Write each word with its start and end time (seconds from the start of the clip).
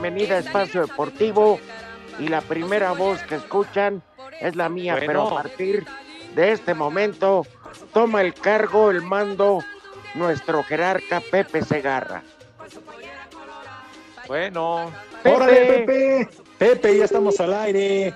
Bienvenida 0.00 0.36
a 0.36 0.38
Espacio 0.38 0.80
Deportivo 0.86 1.60
y 2.18 2.28
la 2.28 2.40
primera 2.40 2.92
voz 2.92 3.22
que 3.24 3.34
escuchan 3.34 4.02
es 4.40 4.56
la 4.56 4.70
mía, 4.70 4.94
Bueno. 4.94 5.06
pero 5.06 5.28
a 5.28 5.42
partir 5.42 5.84
de 6.34 6.52
este 6.52 6.72
momento 6.72 7.46
toma 7.92 8.22
el 8.22 8.32
cargo, 8.32 8.90
el 8.90 9.02
mando, 9.02 9.62
nuestro 10.14 10.62
jerarca 10.62 11.20
Pepe 11.20 11.62
Segarra. 11.62 12.22
Bueno, 14.26 14.90
¡Órale, 15.22 15.84
Pepe! 15.84 16.28
Pepe, 16.56 16.96
ya 16.96 17.04
estamos 17.04 17.38
al 17.38 17.52
aire. 17.52 18.14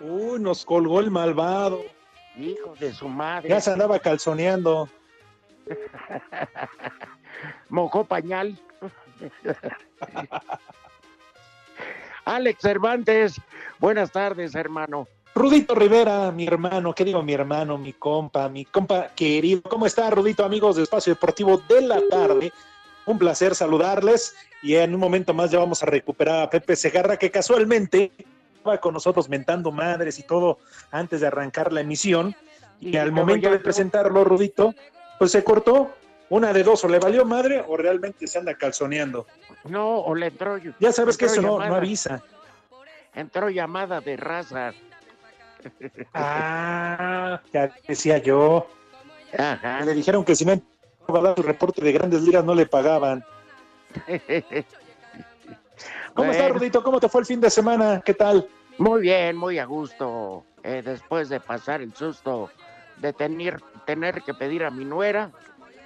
Uy, 0.00 0.40
nos 0.40 0.64
colgó 0.64 1.00
el 1.00 1.10
malvado. 1.10 1.82
Hijo 2.38 2.74
de 2.80 2.94
su 2.94 3.08
madre, 3.08 3.50
Ya 3.50 3.60
se 3.60 3.72
andaba 3.72 3.98
calzoneando. 3.98 4.88
mojó 7.68 8.04
pañal. 8.04 8.58
Alex 12.24 12.60
Cervantes, 12.60 13.40
buenas 13.78 14.12
tardes, 14.12 14.54
hermano. 14.54 15.08
Rudito 15.34 15.74
Rivera, 15.74 16.30
mi 16.32 16.46
hermano, 16.46 16.92
¿qué 16.92 17.04
digo 17.04 17.22
mi 17.22 17.32
hermano, 17.32 17.78
mi 17.78 17.92
compa, 17.92 18.48
mi 18.48 18.64
compa 18.64 19.08
querido? 19.14 19.62
¿Cómo 19.62 19.86
está, 19.86 20.10
Rudito, 20.10 20.44
amigos 20.44 20.76
de 20.76 20.82
Espacio 20.82 21.14
Deportivo 21.14 21.62
de 21.68 21.82
la 21.82 22.00
tarde? 22.10 22.52
Un 23.06 23.18
placer 23.18 23.54
saludarles 23.54 24.34
y 24.62 24.74
en 24.74 24.94
un 24.94 25.00
momento 25.00 25.32
más 25.32 25.50
ya 25.50 25.58
vamos 25.58 25.82
a 25.82 25.86
recuperar 25.86 26.42
a 26.42 26.50
Pepe 26.50 26.76
Segarra, 26.76 27.16
que 27.16 27.30
casualmente 27.30 28.10
estaba 28.56 28.78
con 28.78 28.92
nosotros 28.92 29.28
mentando 29.28 29.70
madres 29.70 30.18
y 30.18 30.24
todo 30.24 30.58
antes 30.90 31.20
de 31.20 31.28
arrancar 31.28 31.72
la 31.72 31.80
emisión. 31.80 32.34
Y, 32.80 32.90
Y 32.90 32.96
al 32.96 33.12
momento 33.12 33.50
de 33.50 33.60
presentarlo, 33.60 34.24
Rudito, 34.24 34.74
pues 35.18 35.30
se 35.30 35.44
cortó. 35.44 35.92
Una 36.30 36.52
de 36.52 36.62
dos, 36.62 36.82
o 36.84 36.88
le 36.88 36.98
valió 36.98 37.24
madre 37.24 37.62
o 37.66 37.76
realmente 37.76 38.26
se 38.26 38.38
anda 38.38 38.54
calzoneando. 38.54 39.26
No, 39.64 39.98
o 39.98 40.14
le 40.14 40.26
entró, 40.28 40.56
Ya 40.78 40.92
sabes 40.92 41.16
que 41.18 41.26
eso 41.26 41.42
no, 41.42 41.60
avisa. 41.60 42.22
entró 43.14 43.50
llamada 43.50 44.00
de 44.00 44.16
raza. 44.16 44.72
Ah, 46.14 47.38
ya 47.52 47.70
decía 47.86 48.16
yo. 48.18 48.66
Ajá. 49.36 49.82
Le 49.84 49.92
dijeron 49.92 50.24
que 50.24 50.34
si 50.34 50.46
no 50.46 50.54
iba 50.54 51.18
a 51.18 51.22
dar 51.22 51.36
su 51.36 51.42
reporte 51.42 51.84
de 51.84 51.92
grandes 51.92 52.22
ligas 52.22 52.42
no 52.44 52.54
le 52.54 52.64
pagaban. 52.64 53.22
¿Cómo 56.14 56.30
está, 56.30 56.44
Bueno. 56.44 56.54
Rudito? 56.58 56.82
¿Cómo 56.82 56.98
te 57.00 57.08
fue 57.10 57.20
el 57.20 57.26
fin 57.26 57.40
de 57.40 57.50
semana? 57.50 58.00
¿Qué 58.04 58.14
tal? 58.14 58.48
Muy 58.78 59.02
bien, 59.02 59.36
muy 59.36 59.58
a 59.58 59.64
gusto. 59.66 60.44
eh, 60.62 60.82
después 60.84 61.28
de 61.28 61.40
pasar 61.40 61.80
el 61.82 61.94
susto 61.94 62.50
de 62.98 63.12
tener, 63.12 63.60
tener 63.86 64.22
que 64.22 64.34
pedir 64.34 64.64
a 64.64 64.70
mi 64.70 64.84
nuera 64.84 65.30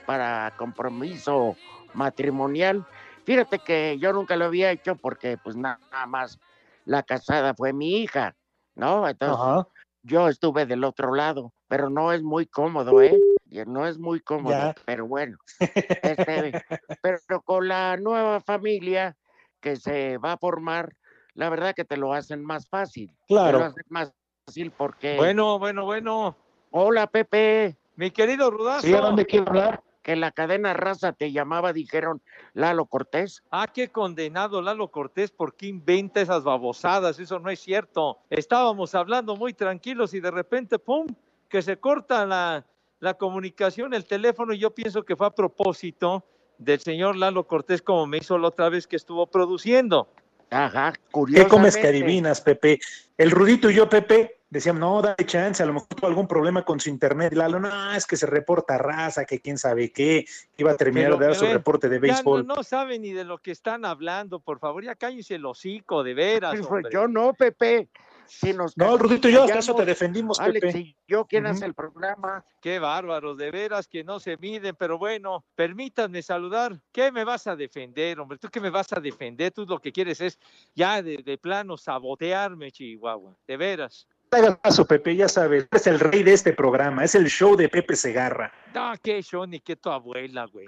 para 0.05 0.53
compromiso 0.57 1.59
matrimonial. 1.93 2.87
Fíjate 3.25 3.61
que 3.61 3.99
yo 3.99 4.13
nunca 4.13 4.37
lo 4.37 4.45
había 4.47 4.71
hecho 4.71 4.97
porque 4.97 5.39
pues 5.39 5.57
na- 5.57 5.81
nada 5.91 6.07
más 6.07 6.39
la 6.85 7.03
casada 7.03 7.55
fue 7.55 7.73
mi 7.73 7.99
hija, 8.03 8.37
¿no? 8.75 9.09
Entonces 9.09 9.39
Ajá. 9.41 9.69
yo 10.03 10.29
estuve 10.29 10.67
del 10.67 10.85
otro 10.85 11.15
lado, 11.15 11.53
pero 11.69 11.89
no 11.89 12.13
es 12.13 12.23
muy 12.23 12.47
cómodo, 12.47 13.01
¿eh? 13.01 13.19
No 13.67 13.87
es 13.87 13.99
muy 13.99 14.21
cómodo, 14.21 14.57
Ya. 14.57 14.75
pero 14.85 15.07
bueno. 15.07 15.39
Este, 16.03 16.53
pero 17.01 17.19
con 17.43 17.69
la 17.69 17.97
nueva 17.97 18.41
familia 18.41 19.17
que 19.61 19.77
se 19.77 20.19
va 20.19 20.33
a 20.33 20.37
formar, 20.39 20.95
la 21.35 21.49
verdad 21.49 21.75
que 21.75 21.85
te 21.85 21.97
lo 21.97 22.13
hacen 22.13 22.45
más 22.45 22.69
fácil. 22.69 23.09
Te 23.09 23.35
lo 23.35 23.37
Claro. 23.41 23.65
hacen 23.65 23.85
más 23.89 24.13
fácil 24.47 24.71
porque... 24.73 25.17
bueno, 25.17 25.59
bueno, 25.59 25.85
bueno. 25.85 26.37
Hola, 26.71 27.07
Pepe. 27.07 27.77
Mi 27.97 28.11
querido 28.11 28.51
Rudazo. 28.51 28.87
¿Sí? 28.87 28.93
¿A 28.95 29.01
dónde 29.01 29.25
quiero 29.25 29.47
hablar? 29.49 29.83
Que 30.05 30.17
la 30.17 30.33
cadena 30.33 30.75
raza 30.75 31.13
te 31.15 31.33
llamaba, 31.33 31.73
dijeron 31.73 32.21
Lalo 32.53 32.85
Cortés. 32.85 33.43
Ah, 33.51 33.67
qué 33.67 33.89
condenado 33.89 34.61
Lalo 34.61 34.89
Cortés, 34.89 35.31
¿por 35.31 35.57
qué 35.57 35.67
inventa 35.67 36.21
esas 36.21 36.45
babosadas? 36.45 37.19
Eso 37.19 37.39
no 37.39 37.49
es 37.49 37.59
cierto. 37.59 38.19
Estábamos 38.29 38.95
hablando 38.95 39.35
muy 39.35 39.55
tranquilos 39.55 40.13
y 40.13 40.21
de 40.21 40.31
repente, 40.31 40.79
¡pum!, 40.79 41.07
que 41.49 41.63
se 41.63 41.79
corta 41.79 42.27
la, 42.27 42.67
la 43.01 43.15
comunicación, 43.15 43.95
el 43.95 44.05
teléfono, 44.05 44.53
y 44.53 44.59
yo 44.59 44.73
pienso 44.73 45.05
que 45.05 45.17
fue 45.17 45.27
a 45.27 45.31
propósito 45.31 46.23
del 46.59 46.81
señor 46.81 47.17
Lalo 47.17 47.47
Cortés, 47.47 47.81
como 47.81 48.07
me 48.07 48.19
hizo 48.19 48.37
la 48.37 48.49
otra 48.49 48.69
vez 48.69 48.87
que 48.87 48.97
estuvo 48.97 49.27
produciendo. 49.27 50.09
Ajá, 50.51 50.93
¿Qué 50.93 51.01
curiosamente. 51.11 51.51
comes 51.51 51.77
que 51.79 51.87
adivinas, 51.87 52.43
Pepe? 52.43 52.79
El 53.17 53.31
Rudito 53.31 53.71
y 53.71 53.75
yo, 53.75 53.89
Pepe, 53.89 54.37
decíamos, 54.55 54.81
no, 54.81 55.03
dale 55.03 55.27
chance, 55.27 55.63
a 55.63 55.67
lo 55.67 55.75
mejor 55.75 55.89
tuvo 55.89 56.07
algún 56.07 56.29
problema 56.29 56.65
con 56.65 56.79
su 56.79 56.89
internet. 56.89 57.33
Y 57.33 57.37
Lalo, 57.37 57.59
no, 57.59 57.93
es 57.93 58.07
que 58.07 58.17
se 58.17 58.27
reporta 58.27 58.79
raza, 58.79 59.25
que 59.25 59.41
quién 59.41 59.59
sabe 59.59 59.91
qué, 59.93 60.25
iba 60.57 60.71
a 60.71 60.77
terminar 60.77 61.19
de 61.19 61.27
dar 61.27 61.35
su 61.35 61.47
reporte 61.47 61.89
de 61.89 61.97
Ya 61.97 62.01
béisbol. 62.01 62.47
no, 62.47 62.55
no 62.55 62.63
saben 62.63 63.03
ni 63.03 63.13
de 63.13 63.25
lo 63.25 63.39
que 63.39 63.51
están 63.51 63.85
hablando, 63.85 64.39
por 64.39 64.61
favor, 64.61 64.85
ya 64.85 64.95
cállense 64.95 65.35
el 65.35 65.45
hocico, 65.45 66.05
de 66.05 66.15
veras. 66.15 66.57
Pues, 66.57 66.67
hombre. 66.67 66.91
yo 66.93 67.09
no, 67.09 67.35
Pepe. 67.35 67.89
Si 68.27 68.55
nos 68.55 68.77
No, 68.79 68.97
Rudito 68.97 69.29
y 69.29 69.33
yo, 69.33 69.43
hasta 69.45 69.59
eso 69.59 69.75
te 69.75 69.85
defendimos, 69.85 70.41
Alex 70.41 70.65
Pepe. 70.65 70.79
y 70.79 70.97
yo, 71.07 71.27
¿quién 71.27 71.45
Ujú. 71.45 71.53
hace 71.53 71.67
el 71.67 71.75
programa? 71.75 72.43
Qué 72.63 72.79
bárbaros, 72.79 73.37
de 73.37 73.51
veras 73.51 73.87
que 73.87 74.03
no 74.03 74.19
se 74.19 74.39
miden, 74.39 74.75
pero 74.79 74.97
bueno, 74.97 75.45
permítanme 75.55 76.23
saludar. 76.23 76.81
¿Qué 76.91 77.13
me 77.13 77.25
vas 77.25 77.47
a 77.47 77.55
defender, 77.55 78.19
hombre? 78.21 78.39
¿Tú 78.39 78.49
qué 78.49 78.61
me 78.61 78.71
vas 78.71 78.91
a 78.95 79.01
defender? 79.01 79.53
Tú 79.53 79.67
lo 79.67 79.79
que 79.79 79.93
quieres 79.93 80.23
es 80.23 80.39
ya 80.75 81.03
de, 81.03 81.19
de 81.19 81.37
plano 81.37 81.77
sabotearme, 81.77 82.73
Chihuahua, 82.73 83.37
de 83.47 83.57
veras. 83.59 84.07
Hagas 84.35 84.59
caso, 84.59 84.85
Pepe, 84.87 85.15
ya 85.15 85.29
sabes, 85.29 85.69
es 85.71 85.87
el 85.87 86.01
rey 86.01 86.23
de 86.25 86.33
este 86.33 86.53
programa, 86.53 87.05
es 87.05 87.15
el 87.15 87.27
show 87.27 87.55
de 87.57 87.69
Pepe 87.69 87.95
Segarra. 87.95 88.53
No, 88.75 88.93
qué 89.03 89.23
show 89.23 89.47
ni 89.47 89.61
qué 89.61 89.77
tu 89.77 89.91
abuela, 89.91 90.47
güey. 90.47 90.67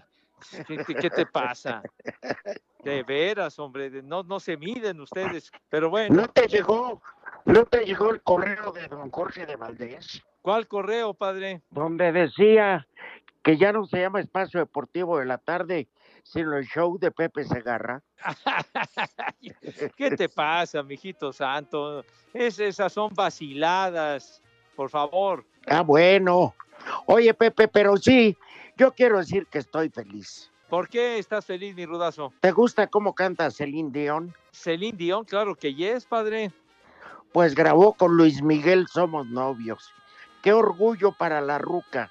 ¿Qué, 0.69 0.85
qué- 0.85 1.11
te 1.11 1.27
pasa? 1.27 1.83
De 2.85 3.03
veras, 3.03 3.59
hombre, 3.59 3.91
no, 4.03 4.23
no 4.23 4.39
se 4.39 4.57
miden 4.57 5.01
ustedes. 5.01 5.51
Pero 5.69 5.91
bueno, 5.91 6.15
¿No 6.15 6.29
te 6.29 6.47
llegó, 6.47 7.03
no 7.45 7.65
te 7.65 7.85
llegó 7.85 8.11
el 8.11 8.23
correo 8.23 8.71
de 8.73 8.87
don 8.87 9.11
Jorge 9.11 9.47
de 9.47 9.57
Valdés? 9.57 10.23
¿cuál 10.43 10.69
correo, 10.69 11.13
padre? 11.15 11.63
Donde 11.71 12.13
decía 12.13 12.87
que 13.43 13.57
ya 13.57 13.73
no 13.73 13.87
se 13.87 13.99
llama 13.99 14.21
Espacio 14.21 14.61
Deportivo 14.61 15.19
de 15.19 15.25
la 15.25 15.39
Tarde, 15.39 15.89
sino 16.27 16.57
el 16.57 16.67
show 16.67 16.99
de 16.99 17.11
Pepe 17.11 17.45
Segarra. 17.45 18.03
¿Qué 19.97 20.11
te 20.11 20.29
pasa, 20.29 20.83
mijito 20.83 21.33
santo? 21.33 22.05
Es, 22.35 22.59
esas 22.59 22.93
son 22.93 23.15
vaciladas, 23.15 24.43
por 24.75 24.91
favor. 24.91 25.45
Ah, 25.67 25.83
bueno. 25.83 26.55
Oye, 27.07 27.33
Pepe, 27.33 27.69
pero 27.69 27.97
sí, 27.97 28.37
yo 28.77 28.93
quiero 28.93 29.19
decir 29.19 29.47
que 29.47 29.59
estoy 29.59 29.89
feliz. 29.89 30.51
¿Por 30.69 30.89
qué 30.89 31.19
estás 31.19 31.47
feliz, 31.47 31.77
mi 31.77 31.87
rudazo? 31.87 32.33
¿Te 32.41 32.51
gusta 32.51 32.89
cómo 32.89 33.15
canta 33.15 33.51
Celine 33.51 33.91
Dion? 33.93 34.35
Celine 34.51 34.97
Dion, 34.99 35.25
claro 35.25 35.55
que 35.55 35.75
yes, 35.75 36.07
padre. 36.07 36.51
Pues 37.33 37.55
grabó 37.55 37.93
con 37.93 38.17
Luis 38.17 38.43
Miguel 38.43 38.89
Somos 38.89 39.29
Novios. 39.29 39.93
Qué 40.43 40.53
orgullo 40.53 41.13
para 41.13 41.41
la 41.41 41.59
ruca. 41.59 42.11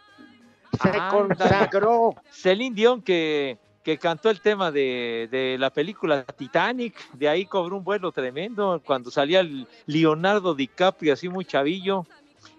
Se 0.81 0.91
consagró. 1.09 2.15
Celine 2.31 2.75
Dion 2.75 3.01
que, 3.01 3.57
que 3.85 3.97
cantó 3.99 4.31
el 4.31 4.41
tema 4.41 4.71
de, 4.71 5.29
de 5.29 5.57
la 5.59 5.69
película 5.69 6.23
Titanic, 6.23 6.95
de 7.13 7.29
ahí 7.29 7.45
cobró 7.45 7.77
un 7.77 7.83
vuelo 7.83 8.11
tremendo 8.11 8.81
cuando 8.83 9.11
salía 9.11 9.41
el 9.41 9.67
Leonardo 9.85 10.55
DiCaprio 10.55 11.13
así 11.13 11.29
muy 11.29 11.45
chavillo 11.45 12.07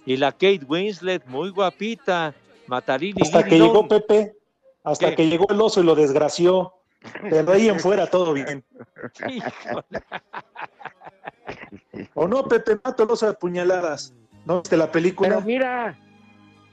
y 0.07 0.19
la 0.19 0.31
Kate 0.31 0.61
Winslet 0.69 1.27
muy 1.27 1.51
guapita, 1.51 2.33
Matarini 2.69 3.23
Hasta 3.23 3.45
que 3.45 3.59
llegó 3.59 3.89
Pepe, 3.89 4.37
hasta 4.85 5.11
¿Qué? 5.11 5.17
que 5.17 5.29
llegó 5.29 5.49
el 5.51 5.61
oso 5.61 5.81
y 5.81 5.85
lo 5.85 5.97
desgració. 5.97 6.73
Pero 7.29 7.53
ahí 7.53 7.69
en 7.69 7.81
fuera 7.81 8.07
todo 8.07 8.33
bien. 8.33 8.65
¿O 12.15 12.29
no, 12.29 12.45
Pepe? 12.45 12.79
Mato 12.85 13.03
el 13.03 13.11
oso 13.11 13.27
de 13.27 13.33
puñaladas. 13.33 14.15
¿No 14.45 14.61
viste 14.61 14.77
la 14.77 14.93
película? 14.93 15.29
Pero 15.29 15.41
mira, 15.41 15.99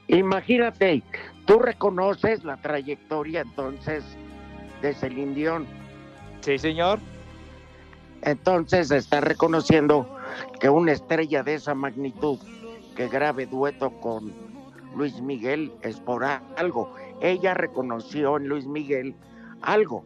imagínate, 0.06 1.02
tú 1.44 1.58
reconoces 1.58 2.44
la 2.44 2.56
trayectoria 2.56 3.40
entonces 3.40 4.04
de 4.84 4.94
Celine 4.94 5.34
Dion. 5.34 5.66
Sí, 6.42 6.58
señor. 6.58 6.98
Entonces 8.20 8.90
está 8.90 9.20
reconociendo 9.22 10.06
que 10.60 10.68
una 10.68 10.92
estrella 10.92 11.42
de 11.42 11.54
esa 11.54 11.74
magnitud 11.74 12.38
que 12.94 13.08
grabe 13.08 13.46
dueto 13.46 13.90
con 14.00 14.32
Luis 14.94 15.20
Miguel 15.20 15.72
es 15.82 15.98
por 16.00 16.22
algo. 16.24 16.94
Ella 17.22 17.54
reconoció 17.54 18.36
en 18.36 18.48
Luis 18.48 18.66
Miguel 18.66 19.16
algo 19.62 20.04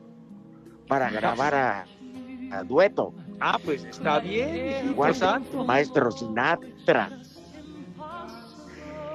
para 0.86 1.10
grabar 1.10 1.54
a, 1.54 1.84
a 2.52 2.62
dueto. 2.62 3.12
Ah, 3.40 3.58
pues 3.64 3.84
está 3.84 4.20
bien. 4.20 4.90
Igual 4.90 5.14
santo. 5.14 5.64
Maestro 5.64 6.10
Sinatra. 6.12 7.10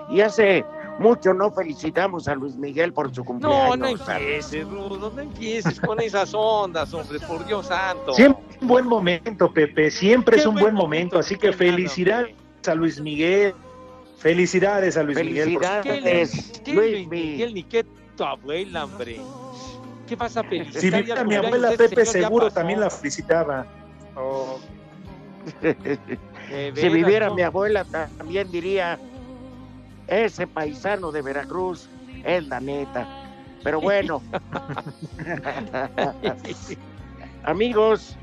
Y 0.10 0.20
hace 0.20 0.66
mucho 1.00 1.34
no 1.34 1.52
felicitamos 1.52 2.28
a 2.28 2.36
Luis 2.36 2.56
Miguel 2.56 2.94
por 2.94 3.14
su 3.14 3.22
No, 3.22 3.26
cumpleaños. 3.26 3.78
no 3.80 3.88
empieces, 3.88 4.68
Rudo, 4.68 5.12
no 5.14 5.22
empieces 5.22 5.80
con 5.80 6.00
esas 6.00 6.34
ondas, 6.34 6.94
hombre, 6.94 7.20
por 7.22 7.46
Dios 7.46 7.68
santo. 7.68 8.14
Siempre 8.14 8.44
es 8.56 8.62
un 8.62 8.68
buen 8.68 8.86
momento, 8.88 9.52
Pepe, 9.54 9.90
siempre 9.92 10.38
es 10.38 10.46
un 10.46 10.56
buen 10.56 10.76
momento, 10.76 11.20
así 11.20 11.36
que 11.38 11.52
felicidades 11.54 12.36
a 12.68 12.76
Luis 12.76 13.00
Miguel. 13.02 13.54
Felicidades 14.18 14.96
a 14.96 15.04
Luis 15.04 15.18
Miguel. 15.18 15.54
por 15.56 15.64
su- 15.66 15.70
¿Qué, 15.82 15.90
Felicidades, 15.90 16.62
qué 16.64 16.74
Luis 16.74 17.08
Miguel, 17.10 17.54
ni 17.54 17.64
qué 17.64 17.86
tu 18.16 18.24
abuela, 18.24 18.86
hombre? 18.86 19.20
¿Qué 20.08 20.16
vas 20.16 20.38
a 20.38 20.44
felicitar? 20.44 20.82
Si 20.82 20.90
viviera 20.90 21.24
mi 21.26 21.36
abuela 21.36 21.72
Pepe, 21.72 22.06
seguro 22.06 22.50
también 22.52 22.80
la 22.80 22.90
felicitaba. 22.90 23.66
Oh, 24.16 24.60
Si 26.76 26.90
viviera 26.90 27.28
no. 27.28 27.36
mi 27.36 27.42
abuela 27.42 27.84
también 27.86 28.50
diría, 28.52 29.00
ese 30.14 30.48
paisano 30.48 31.12
de 31.12 31.22
Veracruz 31.22 31.90
es 32.24 32.48
la 32.48 32.60
neta. 32.60 33.08
Pero 33.64 33.80
bueno, 33.80 34.22
amigos, 37.44 38.18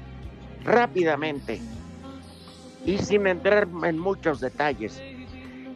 rápidamente 0.64 1.60
y 2.84 2.98
sin 2.98 3.26
entrar 3.26 3.68
en 3.84 3.98
muchos 3.98 4.40
detalles, 4.40 5.02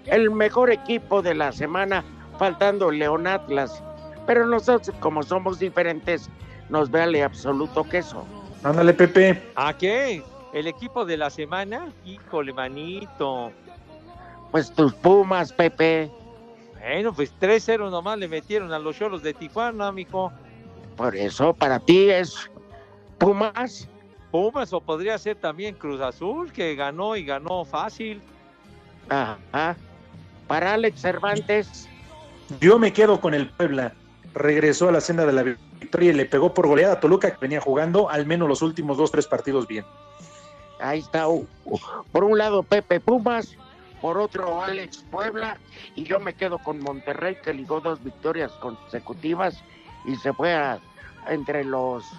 el 0.07 0.31
mejor 0.31 0.71
equipo 0.71 1.23
de 1.23 1.35
la 1.35 1.53
semana, 1.53 2.05
faltando 2.39 2.91
León 2.91 3.27
Atlas, 3.27 3.83
pero 4.27 4.47
nosotros 4.47 4.95
como 5.01 5.23
somos 5.23 5.59
diferentes, 5.59 6.29
nos 6.69 6.91
vale 6.91 7.23
absoluto 7.23 7.85
queso. 7.85 8.27
ándale, 8.63 8.95
Pepe. 8.95 9.43
¿A 9.55 9.77
qué? 9.77 10.23
¿El 10.53 10.67
equipo 10.67 11.05
de 11.05 11.17
la 11.17 11.31
semana? 11.31 11.93
Híjole, 12.05 12.53
manito. 12.53 13.53
Pues 14.55 14.71
tus 14.71 14.95
Pumas, 14.95 15.53
Pepe, 15.53 16.09
Bueno, 16.79 17.13
pues 17.13 17.35
3-0 17.41 17.91
nomás 17.91 18.17
le 18.21 18.29
metieron 18.29 18.73
a 18.73 18.79
los 18.79 18.97
cholos 18.97 19.21
de 19.21 19.35
Tijuana, 19.35 19.91
mijo. 19.91 20.33
por 20.97 21.17
eso 21.17 21.53
para 21.53 21.81
ti 21.81 22.09
es 22.09 22.49
Pumas. 23.19 23.89
Pumas 24.31 24.73
o 24.73 24.81
podría 24.81 25.19
ser 25.19 25.35
también 25.39 25.75
Cruz 25.75 26.01
Azul, 26.01 26.53
que 26.53 26.77
ganó 26.77 27.17
y 27.17 27.25
ganó 27.25 27.65
fácil. 27.65 28.23
Ajá. 29.09 29.75
Para 30.47 30.75
Alex 30.75 31.01
Cervantes, 31.01 31.89
Yo 32.61 32.79
me 32.79 32.93
quedo 32.93 33.21
con 33.21 33.35
el 33.35 33.49
Puebla. 33.49 33.93
Regresó 34.35 34.89
a 34.89 34.93
la 34.93 35.01
senda 35.01 35.27
de 35.27 35.33
la 35.33 35.43
victoria 35.43 36.11
y 36.11 36.15
le 36.15 36.27
pegó 36.27 36.55
por 36.55 36.69
goleada 36.69 36.93
a 36.93 37.01
Toluca, 37.01 37.33
que 37.33 37.39
venía 37.41 37.61
jugando 37.61 38.09
al 38.09 38.25
menos 38.25 38.49
los 38.49 38.63
últimos 38.63 38.99
dos, 38.99 39.11
tres 39.11 39.27
partidos 39.27 39.67
bien. 39.67 39.85
ahí 40.79 41.01
está. 41.01 41.27
Por 42.13 42.23
un 42.23 42.39
lado 42.39 42.63
Pepe 42.63 43.01
Pumas, 43.01 43.57
por 44.05 44.19
otro 44.19 44.63
Alex 44.63 45.03
Puebla, 45.11 45.57
y 45.97 46.05
yo 46.05 46.21
me 46.21 46.35
quedo 46.35 46.59
con 46.59 46.79
Monterrey, 46.79 47.39
que 47.43 47.55
ligó 47.55 47.81
dos 47.81 48.05
victorias 48.05 48.53
consecutivas 48.61 49.57
y 50.05 50.15
se 50.17 50.31
fue 50.35 50.53
a- 50.53 50.79
entre 51.27 51.65
los 51.65 52.13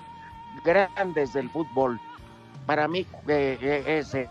grandes 0.64 1.34
del 1.34 1.48
fútbol. 1.52 2.00
Para 2.66 2.88
mí, 2.88 3.06
eh, 3.28 3.60
eh, 3.62 4.00
ese, 4.00 4.28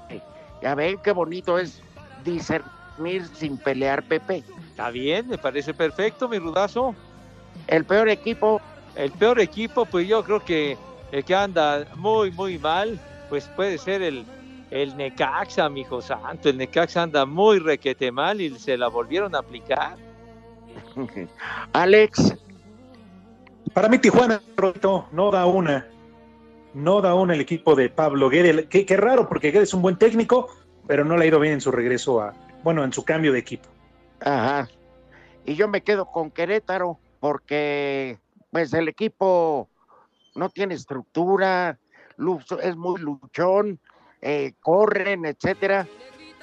ya 0.61 0.75
ven 0.75 0.99
qué 0.99 1.12
bonito 1.12 1.56
es 1.56 1.81
discernir 2.25 3.25
sin 3.37 3.56
pelear, 3.56 4.03
Pepe. 4.03 4.43
Está 4.71 4.91
bien, 4.91 5.29
me 5.29 5.39
parece 5.39 5.73
perfecto, 5.73 6.29
mi 6.29 6.41
rudazo. 6.41 6.93
El 7.69 7.85
peor 7.85 8.09
equipo, 8.09 8.61
El 8.97 9.12
peor 9.12 9.39
equipo, 9.39 9.87
pues 9.87 10.09
yo 10.09 10.25
creo 10.25 10.45
que 10.45 10.77
el 11.12 11.25
que 11.25 11.37
anda 11.37 11.87
muy, 11.95 12.33
muy 12.33 12.59
mal, 12.59 12.99
pues 13.29 13.49
puede 13.55 13.79
ser 13.79 14.03
el, 14.03 14.27
el 14.75 14.97
Necaxa, 14.97 15.69
mijo 15.69 16.03
santo. 16.03 16.49
El 16.49 16.59
Necaxa 16.59 17.03
anda 17.03 17.25
muy 17.25 17.61
requete 17.61 18.11
mal 18.11 18.41
y 18.41 18.50
se 18.59 18.76
la 18.76 18.88
volvieron 18.88 19.32
a 19.37 19.38
aplicar. 19.38 19.97
Alex, 21.73 22.35
Para 23.73 23.88
mí, 23.88 23.99
Tijuana, 23.99 24.43
Roberto, 24.56 25.06
no 25.12 25.31
da 25.31 25.47
una. 25.47 25.87
No 26.75 27.00
da 27.00 27.15
una 27.15 27.35
el 27.35 27.41
equipo 27.41 27.76
de 27.76 27.88
Pablo 27.88 28.29
Guede. 28.29 28.67
Qué, 28.67 28.85
qué 28.85 28.97
raro, 28.97 29.29
porque 29.29 29.53
Guede 29.53 29.62
es 29.62 29.75
un 29.75 29.82
buen 29.82 29.97
técnico, 29.97 30.50
pero 30.88 31.05
no 31.05 31.17
le 31.17 31.25
ha 31.25 31.29
ido 31.29 31.38
bien 31.38 31.55
en 31.55 31.61
su 31.61 31.70
regreso 31.70 32.20
a, 32.20 32.35
bueno, 32.65 32.82
en 32.82 32.93
su 32.93 33.05
cambio 33.05 33.32
de 33.32 33.38
equipo. 33.38 33.69
Ajá. 34.23 34.69
Y 35.47 35.55
yo 35.55 35.69
me 35.69 35.82
quedo 35.82 36.06
con 36.06 36.32
Querétaro 36.32 36.99
porque 37.20 38.19
pues 38.50 38.75
el 38.75 38.88
equipo 38.88 39.69
no 40.35 40.49
tiene 40.49 40.75
estructura, 40.75 41.79
es 42.61 42.77
muy 42.77 43.00
luchón, 43.00 43.79
eh, 44.26 44.55
corren, 44.61 45.26
etcétera, 45.26 45.87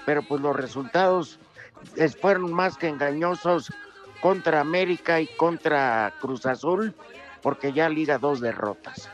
pero 0.06 0.22
pues 0.22 0.40
los 0.40 0.56
resultados 0.56 1.40
es- 1.96 2.16
fueron 2.16 2.54
más 2.54 2.78
que 2.78 2.88
engañosos 2.88 3.74
contra 4.22 4.60
América 4.62 5.20
y 5.20 5.26
contra 5.36 6.14
Cruz 6.22 6.46
Azul, 6.46 6.94
porque 7.42 7.74
ya 7.74 7.90
liga 7.90 8.20
dos 8.20 8.40
derrotas. 8.40 9.10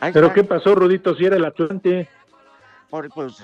Ahí 0.00 0.12
¿Pero 0.12 0.26
está. 0.26 0.34
qué 0.34 0.44
pasó, 0.44 0.74
Rudito? 0.74 1.14
Si 1.14 1.24
era 1.24 1.36
el 1.36 1.44
Atlante. 1.46 2.08
Por- 2.90 3.08
pues, 3.08 3.36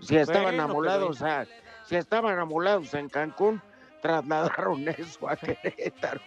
si 0.00 0.16
estaban 0.16 0.42
Bueno, 0.56 0.64
amolados 0.64 1.22
a, 1.22 1.46
si 1.86 1.94
estaban 1.94 2.36
amolados 2.40 2.92
en 2.94 3.08
Cancún, 3.08 3.62
trasladaron 4.00 4.88
eso 4.98 5.28
a 5.28 5.36
Querétaro. 5.36 6.20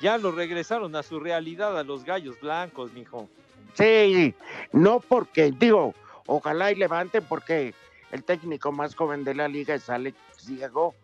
Ya 0.00 0.16
lo 0.16 0.32
regresaron 0.32 0.96
a 0.96 1.02
su 1.02 1.20
realidad 1.20 1.78
a 1.78 1.82
los 1.84 2.02
gallos 2.02 2.40
blancos, 2.40 2.92
mijo. 2.94 3.28
Sí, 3.74 4.34
no 4.72 5.00
porque, 5.00 5.52
digo, 5.58 5.92
ojalá 6.26 6.72
y 6.72 6.76
levanten 6.76 7.24
porque 7.24 7.74
el 8.10 8.24
técnico 8.24 8.72
más 8.72 8.94
joven 8.94 9.24
de 9.24 9.34
la 9.34 9.48
liga 9.48 9.74
es 9.74 9.90
Alex 9.90 10.16
Diego, 10.46 10.94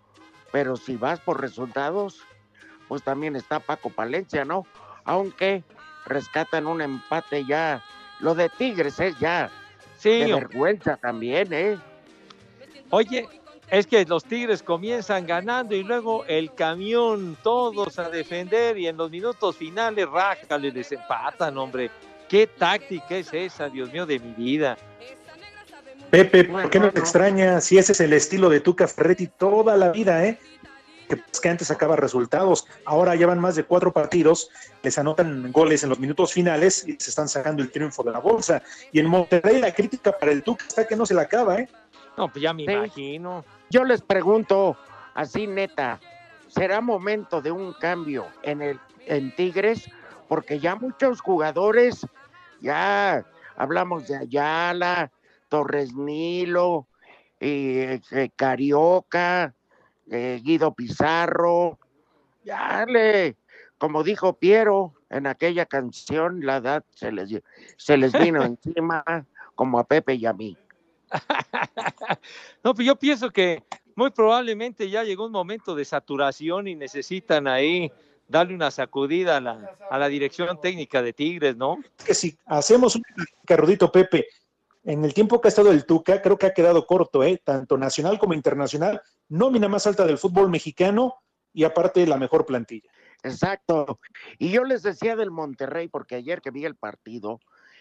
pero 0.53 0.77
si 0.77 0.97
vas 0.97 1.21
por 1.21 1.41
resultados, 1.41 2.23
pues 2.89 3.03
también 3.03 3.37
está 3.37 3.61
Paco 3.61 3.91
Palencia, 3.91 4.45
¿no? 4.45 4.67
Aunque 5.05 5.65
rescatan 6.07 6.67
un 6.67 6.83
empate 6.83 7.45
ya, 7.45 7.83
lo 8.21 8.35
de 8.35 8.49
Tigres 8.49 8.99
es 9.01 9.19
ya 9.19 9.51
Sí, 10.01 10.21
de 10.21 10.33
vergüenza 10.33 10.97
también, 10.97 11.53
¿eh? 11.53 11.79
Oye, 12.89 13.29
es 13.69 13.87
que 13.87 14.03
los 14.07 14.25
Tigres 14.25 14.63
comienzan 14.63 15.27
ganando 15.27 15.75
y 15.75 15.83
luego 15.83 16.25
el 16.25 16.55
camión, 16.55 17.37
todos 17.43 17.99
a 17.99 18.09
defender 18.09 18.79
y 18.79 18.87
en 18.87 18.97
los 18.97 19.11
minutos 19.11 19.57
finales, 19.57 20.09
rájale, 20.09 20.73
les 20.73 20.91
empatan, 20.91 21.59
hombre. 21.59 21.91
¿Qué 22.31 22.47
táctica 22.47 23.17
es 23.17 23.35
esa, 23.35 23.69
Dios 23.69 23.93
mío, 23.93 24.07
de 24.07 24.21
mi 24.21 24.33
vida? 24.35 24.77
Pepe, 26.11 26.45
¿por 26.45 26.71
qué 26.71 26.79
no 26.79 26.87
no. 26.87 26.93
te 26.93 27.01
extraña 27.01 27.61
si 27.61 27.77
ese 27.77 27.91
es 27.91 28.01
el 28.01 28.13
estilo 28.13 28.49
de 28.49 28.61
Tuca 28.61 28.87
Ferretti 28.87 29.27
toda 29.27 29.77
la 29.77 29.91
vida, 29.91 30.25
eh? 30.25 30.39
Que, 31.09 31.17
pues, 31.17 31.41
que 31.41 31.49
antes 31.49 31.67
sacaba 31.67 31.97
resultados, 31.97 32.69
ahora 32.85 33.17
llevan 33.17 33.41
más 33.41 33.57
de 33.57 33.65
cuatro 33.65 33.93
partidos, 33.93 34.49
les 34.85 34.97
anotan 34.97 35.51
goles 35.51 35.83
en 35.83 35.89
los 35.89 35.99
minutos 35.99 36.33
finales 36.33 36.87
y 36.87 36.93
se 37.01 37.11
están 37.11 37.29
sacando 37.29 37.65
el 37.65 37.71
triunfo 37.73 38.05
de 38.05 38.13
la 38.13 38.21
bolsa. 38.21 38.63
Y 38.93 39.01
en 39.01 39.07
Monterrey 39.09 39.59
la 39.61 39.75
crítica 39.75 40.17
para 40.17 40.31
el 40.31 40.45
Tuca 40.45 40.65
está 40.69 40.87
que 40.87 40.95
no 40.95 41.05
se 41.07 41.15
la 41.15 41.23
acaba, 41.23 41.59
¿eh? 41.59 41.69
No, 42.17 42.29
pues 42.29 42.43
ya 42.43 42.53
me 42.53 42.65
Sí. 42.65 42.71
imagino. 42.71 43.45
Yo 43.71 43.83
les 43.83 44.03
pregunto, 44.03 44.77
así 45.15 45.49
neta, 45.49 45.99
¿será 46.47 46.81
momento 46.81 47.41
de 47.43 47.51
un 47.51 47.73
cambio 47.73 48.27
en 48.45 48.63
el 48.63 48.79
en 49.07 49.35
Tigres? 49.35 49.91
Porque 50.29 50.61
ya 50.61 50.77
muchos 50.77 51.21
jugadores, 51.21 52.07
ya 52.61 53.25
hablamos 53.57 54.07
de 54.09 54.17
Ayala, 54.17 55.11
Torres 55.49 55.95
Nilo, 55.95 56.87
eh, 57.41 58.01
eh, 58.11 58.31
Carioca, 58.37 59.55
eh, 60.11 60.41
Guido 60.43 60.75
Pizarro, 60.75 61.79
ya 62.45 62.85
le, 62.87 63.37
como 63.79 64.03
dijo 64.03 64.35
Piero 64.35 64.95
en 65.11 65.27
aquella 65.27 65.67
canción, 65.67 66.45
la 66.45 66.59
edad 66.59 66.85
se 66.91 67.13
les, 67.13 67.31
se 67.77 67.97
les 67.97 68.13
vino 68.13 68.43
encima, 68.45 69.05
como 69.55 69.79
a 69.79 69.85
Pepe 69.85 70.15
y 70.15 70.27
a 70.27 70.33
mí. 70.33 70.57
No, 72.63 72.75
pues 72.75 72.87
yo 72.87 72.97
pienso 72.97 73.31
que 73.31 73.63
muy 73.95 74.11
probablemente 74.11 74.91
ya 74.91 75.03
llegó 75.03 75.27
un 75.27 75.33
momento 75.33 75.75
de 75.75 75.85
saturación 75.85 76.69
y 76.69 76.75
necesitan 76.75 77.49
ahí 77.49 77.91
darle 78.31 78.55
una 78.55 78.71
sacudida 78.71 79.39
a 79.39 79.41
la, 79.41 79.77
a 79.91 79.99
la 79.99 80.09
dirección 80.09 80.61
técnica 80.61 81.03
de 81.03 81.13
Tigres, 81.13 81.57
¿no? 81.57 81.79
que 82.05 82.15
si 82.15 82.39
hacemos 82.47 82.95
un 82.95 83.03
Rudito 83.47 83.91
Pepe, 83.91 84.27
en 84.85 85.05
el 85.05 85.13
tiempo 85.13 85.41
que 85.41 85.49
ha 85.49 85.51
estado 85.51 85.73
el 85.73 85.85
Tuca, 85.85 86.23
creo 86.23 86.39
que 86.39 86.47
ha 86.47 86.55
quedado 86.55 86.87
corto, 86.87 87.23
¿eh? 87.25 87.41
tanto 87.45 87.77
nacional 87.77 88.19
como 88.19 88.35
internacional, 88.35 89.03
nómina 89.29 89.69
más 89.69 89.87
alta 89.87 90.07
del 90.07 90.17
fútbol 90.17 90.49
mexicano 90.49 91.17
y 91.53 91.65
aparte 91.65 92.07
la 92.07 92.17
mejor 92.17 92.47
plantilla. 92.47 92.89
Exacto. 93.23 93.99
Y 94.39 94.51
yo 94.51 94.65
les 94.65 94.83
decía 94.83 95.17
del 95.17 95.31
Monterrey, 95.31 95.89
porque 95.89 96.15
ayer 96.15 96.41
que 96.41 96.51
vi 96.51 96.65
el 96.65 96.77
partido, 96.77 97.41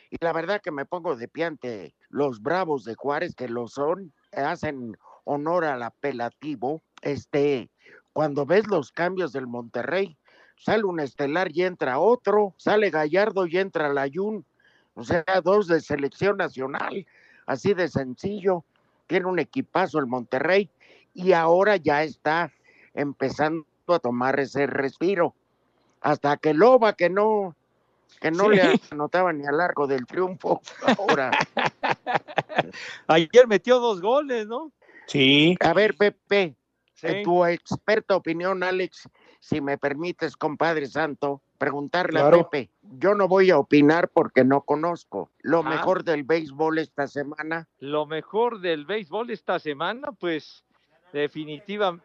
y 0.09 0.17
la 0.19 0.33
verdad 0.33 0.61
que 0.61 0.71
me 0.71 0.85
pongo 0.85 1.15
de 1.15 1.27
pie 1.27 1.45
ante 1.45 1.95
los 2.09 2.41
bravos 2.41 2.83
de 2.83 2.95
Juárez, 2.95 3.35
que 3.35 3.47
lo 3.47 3.67
son, 3.67 4.11
hacen 4.33 4.97
honor 5.23 5.63
al 5.65 5.83
apelativo. 5.83 6.81
Este, 7.01 7.69
cuando 8.11 8.45
ves 8.45 8.67
los 8.67 8.91
cambios 8.91 9.31
del 9.31 9.47
Monterrey, 9.47 10.17
sale 10.59 10.83
un 10.83 10.99
estelar 10.99 11.49
y 11.51 11.63
entra 11.63 11.99
otro, 11.99 12.53
sale 12.57 12.89
Gallardo 12.91 13.47
y 13.47 13.57
entra 13.57 13.91
Layún, 13.91 14.45
o 14.93 15.03
sea, 15.03 15.23
dos 15.43 15.67
de 15.67 15.81
selección 15.81 16.37
nacional, 16.37 17.07
así 17.45 17.73
de 17.73 17.87
sencillo. 17.87 18.63
Tiene 19.07 19.25
un 19.25 19.39
equipazo 19.39 19.97
el 19.97 20.05
Monterrey 20.05 20.69
y 21.13 21.31
ahora 21.31 21.77
ya 21.77 22.03
está 22.03 22.51
empezando 22.93 23.65
a 23.87 23.99
tomar 23.99 24.39
ese 24.39 24.67
respiro. 24.67 25.33
Hasta 26.01 26.37
que 26.37 26.53
Loba, 26.53 26.93
que 26.93 27.09
no, 27.09 27.55
que 28.21 28.29
no 28.29 28.49
le 28.49 28.79
anotaba 28.91 29.33
ni 29.33 29.45
al 29.45 29.59
arco 29.59 29.87
del 29.87 30.05
triunfo, 30.05 30.61
ahora. 30.97 31.31
Ayer 33.07 33.47
metió 33.47 33.79
dos 33.79 34.01
goles, 34.01 34.45
¿no? 34.47 34.71
Sí. 35.07 35.57
A 35.61 35.73
ver, 35.73 35.95
Pepe, 35.95 36.55
en 37.01 37.23
tu 37.23 37.43
experta 37.45 38.15
opinión, 38.15 38.63
Alex, 38.63 39.09
si 39.39 39.61
me 39.61 39.77
permites, 39.77 40.35
compadre 40.35 40.85
santo, 40.87 41.41
preguntarle 41.57 42.19
a 42.19 42.29
Pepe. 42.29 42.69
Yo 42.81 43.15
no 43.15 43.27
voy 43.27 43.51
a 43.51 43.57
opinar 43.57 44.09
porque 44.09 44.43
no 44.43 44.61
conozco. 44.61 45.29
Lo 45.41 45.59
Ah. 45.59 45.69
mejor 45.69 46.03
del 46.03 46.23
béisbol 46.23 46.77
esta 46.79 47.07
semana. 47.07 47.67
Lo 47.79 48.05
mejor 48.05 48.59
del 48.59 48.85
béisbol 48.85 49.29
esta 49.31 49.59
semana, 49.59 50.11
pues 50.11 50.63
definitiva. 51.13 51.97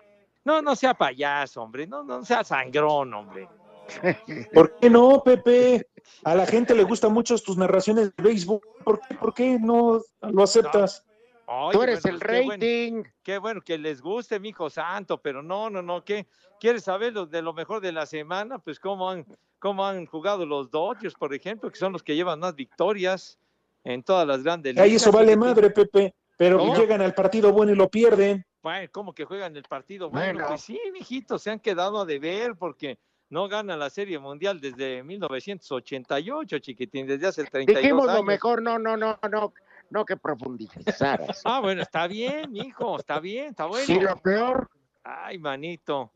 No, 0.44 0.60
no 0.62 0.76
sea 0.76 0.94
payaso, 0.94 1.62
hombre. 1.62 1.86
No, 1.86 2.02
no 2.02 2.24
sea 2.24 2.44
sangrón, 2.44 3.12
hombre. 3.14 3.48
¿Por 4.54 4.76
qué 4.78 4.88
no, 4.90 5.22
Pepe? 5.22 5.86
A 6.24 6.34
la 6.34 6.46
gente 6.46 6.74
le 6.74 6.84
gustan 6.84 7.12
mucho 7.12 7.36
tus 7.38 7.56
narraciones 7.56 8.14
de 8.16 8.22
béisbol. 8.22 8.60
¿Por 8.84 9.00
qué, 9.00 9.14
por 9.14 9.34
qué 9.34 9.58
no 9.58 10.00
lo 10.22 10.42
aceptas? 10.42 11.03
Oye, 11.46 11.72
Tú 11.76 11.82
eres 11.82 12.02
bueno, 12.02 12.18
el 12.18 12.44
bueno- 12.46 12.50
rating. 12.52 13.02
Qué 13.22 13.38
bueno 13.38 13.60
que 13.60 13.76
les 13.78 14.00
guste, 14.00 14.40
mi 14.40 14.48
hijo 14.50 14.70
santo, 14.70 15.18
pero 15.20 15.42
no, 15.42 15.68
no, 15.70 15.82
no, 15.82 16.04
¿qué? 16.04 16.26
¿Quieres 16.58 16.84
saber 16.84 17.12
lo 17.12 17.26
de 17.26 17.42
lo 17.42 17.52
mejor 17.52 17.80
de 17.80 17.92
la 17.92 18.06
semana? 18.06 18.58
Pues 18.58 18.78
cómo 18.80 19.10
han, 19.10 19.26
cómo 19.58 19.84
han 19.86 20.06
jugado 20.06 20.46
los 20.46 20.70
Dodgers, 20.70 21.14
por 21.14 21.34
ejemplo, 21.34 21.70
que 21.70 21.76
son 21.78 21.92
los 21.92 22.02
que 22.02 22.14
llevan 22.16 22.40
más 22.40 22.54
victorias 22.54 23.38
en 23.84 24.02
todas 24.02 24.26
las 24.26 24.42
grandes 24.42 24.76
Ahí 24.78 24.94
eso 24.94 25.10
ligas, 25.10 25.14
vale 25.26 25.36
madre, 25.36 25.70
Pepe. 25.70 26.14
Pero 26.36 26.58
¿Cómo? 26.58 26.74
llegan 26.76 27.00
al 27.02 27.14
partido 27.14 27.52
bueno 27.52 27.72
y 27.72 27.76
lo 27.76 27.88
pierden. 27.88 28.44
Bueno, 28.62 28.88
¿cómo 28.90 29.12
que 29.12 29.24
juegan 29.24 29.54
el 29.56 29.62
partido? 29.64 30.08
Bueno, 30.10 30.32
Bueno. 30.32 30.48
pues 30.48 30.62
sí, 30.62 30.80
mijitos, 30.92 31.42
se 31.42 31.50
han 31.50 31.60
quedado 31.60 32.00
a 32.00 32.04
deber 32.06 32.56
porque 32.56 32.98
no 33.28 33.46
ganan 33.46 33.78
la 33.78 33.90
Serie 33.90 34.18
Mundial 34.18 34.58
desde 34.60 35.02
1988, 35.04 36.58
chiquitín, 36.60 37.06
desde 37.06 37.26
hace 37.26 37.44
32 37.44 37.82
Dijimos 37.82 38.08
años. 38.08 38.16
lo 38.20 38.22
mejor, 38.24 38.62
no, 38.62 38.78
no, 38.78 38.96
no, 38.96 39.18
no, 39.30 39.52
no 39.90 40.04
que 40.04 40.16
profundizaras. 40.16 41.42
Ah, 41.44 41.60
bueno, 41.60 41.82
está 41.82 42.06
bien, 42.06 42.50
mijo, 42.52 42.98
está 42.98 43.20
bien, 43.20 43.46
está 43.46 43.66
bueno. 43.66 43.86
Sí, 43.86 44.00
lo 44.00 44.16
peor, 44.16 44.68
Ay, 45.02 45.38
manito. 45.38 46.10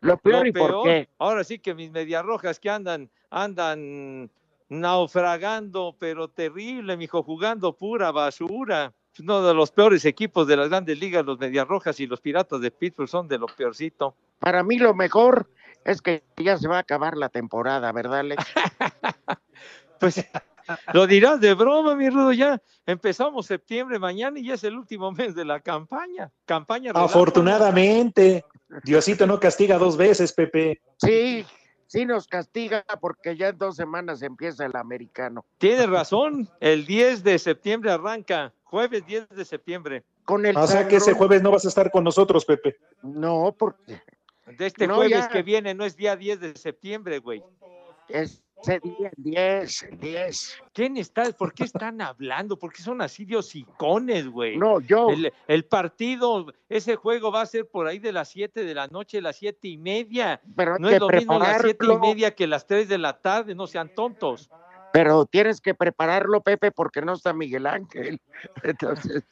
lo 0.00 0.16
peor 0.18 0.42
Lo 0.42 0.48
y 0.48 0.52
por 0.52 0.82
qué. 0.84 1.08
ahora 1.18 1.44
sí 1.44 1.58
que 1.58 1.74
mis 1.74 1.90
medias 1.90 2.24
rojas 2.24 2.58
que 2.60 2.70
andan, 2.70 3.10
andan 3.30 4.30
naufragando, 4.68 5.96
pero 5.98 6.28
terrible, 6.28 6.96
mijo, 6.96 7.22
jugando 7.22 7.72
pura 7.76 8.10
basura. 8.12 8.92
Uno 9.20 9.42
de 9.42 9.52
los 9.52 9.72
peores 9.72 10.04
equipos 10.04 10.46
de 10.46 10.56
las 10.56 10.68
grandes 10.68 10.98
ligas, 11.00 11.24
los 11.24 11.38
medias 11.40 11.66
rojas 11.66 11.98
y 11.98 12.06
los 12.06 12.20
piratas 12.20 12.60
de 12.60 12.70
Pittsburgh 12.70 13.08
son 13.08 13.26
de 13.26 13.38
lo 13.38 13.46
peorcito. 13.46 14.14
Para 14.38 14.62
mí 14.62 14.78
lo 14.78 14.94
mejor 14.94 15.50
es 15.84 16.00
que 16.00 16.22
ya 16.36 16.56
se 16.56 16.68
va 16.68 16.76
a 16.76 16.80
acabar 16.80 17.16
la 17.16 17.28
temporada, 17.28 17.90
¿verdad, 17.92 18.20
Alex? 18.20 18.44
Pues 20.00 20.24
lo 20.92 21.06
dirás 21.06 21.40
de 21.40 21.54
broma, 21.54 21.94
mi 21.94 22.08
Rudo, 22.10 22.32
ya 22.32 22.60
empezamos 22.86 23.46
septiembre 23.46 23.98
mañana 23.98 24.38
y 24.38 24.46
ya 24.46 24.54
es 24.54 24.64
el 24.64 24.76
último 24.76 25.12
mes 25.12 25.34
de 25.34 25.44
la 25.44 25.60
campaña. 25.60 26.30
Campaña. 26.44 26.92
Afortunadamente, 26.94 28.44
Diosito 28.84 29.26
no 29.26 29.40
castiga 29.40 29.78
dos 29.78 29.96
veces, 29.96 30.32
Pepe. 30.32 30.80
Sí, 30.98 31.44
sí 31.86 32.04
nos 32.04 32.26
castiga 32.26 32.84
porque 33.00 33.36
ya 33.36 33.48
en 33.48 33.58
dos 33.58 33.76
semanas 33.76 34.22
empieza 34.22 34.64
el 34.66 34.76
americano. 34.76 35.44
Tienes 35.58 35.88
razón, 35.88 36.48
el 36.60 36.86
10 36.86 37.24
de 37.24 37.38
septiembre 37.38 37.90
arranca, 37.90 38.52
jueves 38.64 39.04
10 39.06 39.28
de 39.30 39.44
septiembre. 39.44 40.04
Con 40.24 40.44
el 40.44 40.56
O 40.56 40.66
sea 40.66 40.86
que 40.86 40.96
ese 40.96 41.14
jueves 41.14 41.42
no 41.42 41.50
vas 41.50 41.64
a 41.64 41.68
estar 41.68 41.90
con 41.90 42.04
nosotros, 42.04 42.44
Pepe. 42.44 42.76
No, 43.02 43.54
porque 43.58 44.02
De 44.58 44.66
este 44.66 44.86
No, 44.86 44.96
jueves 44.96 45.18
ya. 45.20 45.28
que 45.28 45.42
viene 45.42 45.74
no 45.74 45.84
es 45.84 45.96
día 45.96 46.16
10 46.16 46.40
de 46.40 46.54
septiembre, 46.56 47.18
güey. 47.18 47.42
el 48.08 48.28
10, 49.16 49.82
el 49.84 49.98
10. 49.98 50.62
¿Quién 50.72 50.96
está? 50.96 51.30
¿Por 51.32 51.52
qué 51.52 51.64
están 51.64 52.00
hablando? 52.00 52.58
¿Por 52.58 52.72
qué 52.72 52.82
son 52.82 53.00
así 53.00 53.24
de 53.24 53.36
hocicones, 53.36 54.28
güey? 54.28 54.56
No, 54.56 54.80
yo, 54.80 55.10
El, 55.10 55.32
el 55.46 55.64
partido, 55.64 56.46
ese 56.68 56.96
juego 56.96 57.30
va 57.30 57.42
a 57.42 57.46
ser 57.46 57.68
por 57.68 57.86
ahí 57.86 57.98
de 57.98 58.12
las 58.12 58.28
7 58.30 58.64
de 58.64 58.74
la 58.74 58.86
noche, 58.88 59.20
las 59.20 59.36
siete 59.36 59.68
y 59.68 59.78
media. 59.78 60.40
pero 60.56 60.78
No 60.78 60.88
es 60.88 60.98
lo 61.00 61.08
mismo 61.08 61.38
las 61.38 61.62
siete 61.62 61.70
y 61.70 61.74
prepararlo. 61.74 62.00
media 62.00 62.34
que 62.34 62.46
las 62.46 62.66
3 62.66 62.88
de 62.88 62.98
la 62.98 63.18
tarde, 63.20 63.54
no 63.54 63.66
sean 63.66 63.94
tontos. 63.94 64.50
Pero 64.98 65.26
tienes 65.26 65.60
que 65.60 65.74
prepararlo, 65.76 66.40
Pepe, 66.40 66.72
porque 66.72 67.00
no 67.02 67.12
está 67.12 67.32
Miguel 67.32 67.68
Ángel. 67.68 68.20
Entonces, 68.64 69.22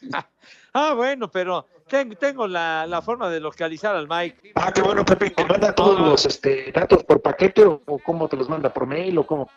Ah, 0.72 0.94
bueno, 0.94 1.28
pero 1.28 1.66
tengo, 1.88 2.14
tengo 2.14 2.46
la, 2.46 2.86
la 2.86 3.02
forma 3.02 3.28
de 3.28 3.40
localizar 3.40 3.96
al 3.96 4.06
Mike. 4.06 4.52
Ah, 4.54 4.70
qué 4.72 4.80
bueno, 4.80 5.04
Pepe. 5.04 5.30
¿Te 5.30 5.44
manda 5.44 5.74
todos 5.74 5.98
los 5.98 6.24
este, 6.24 6.70
datos 6.70 7.02
por 7.02 7.20
paquete 7.20 7.64
o, 7.64 7.82
o 7.84 7.98
cómo 7.98 8.28
te 8.28 8.36
los 8.36 8.48
manda? 8.48 8.72
¿Por 8.72 8.86
mail 8.86 9.18
o 9.18 9.26
cómo? 9.26 9.50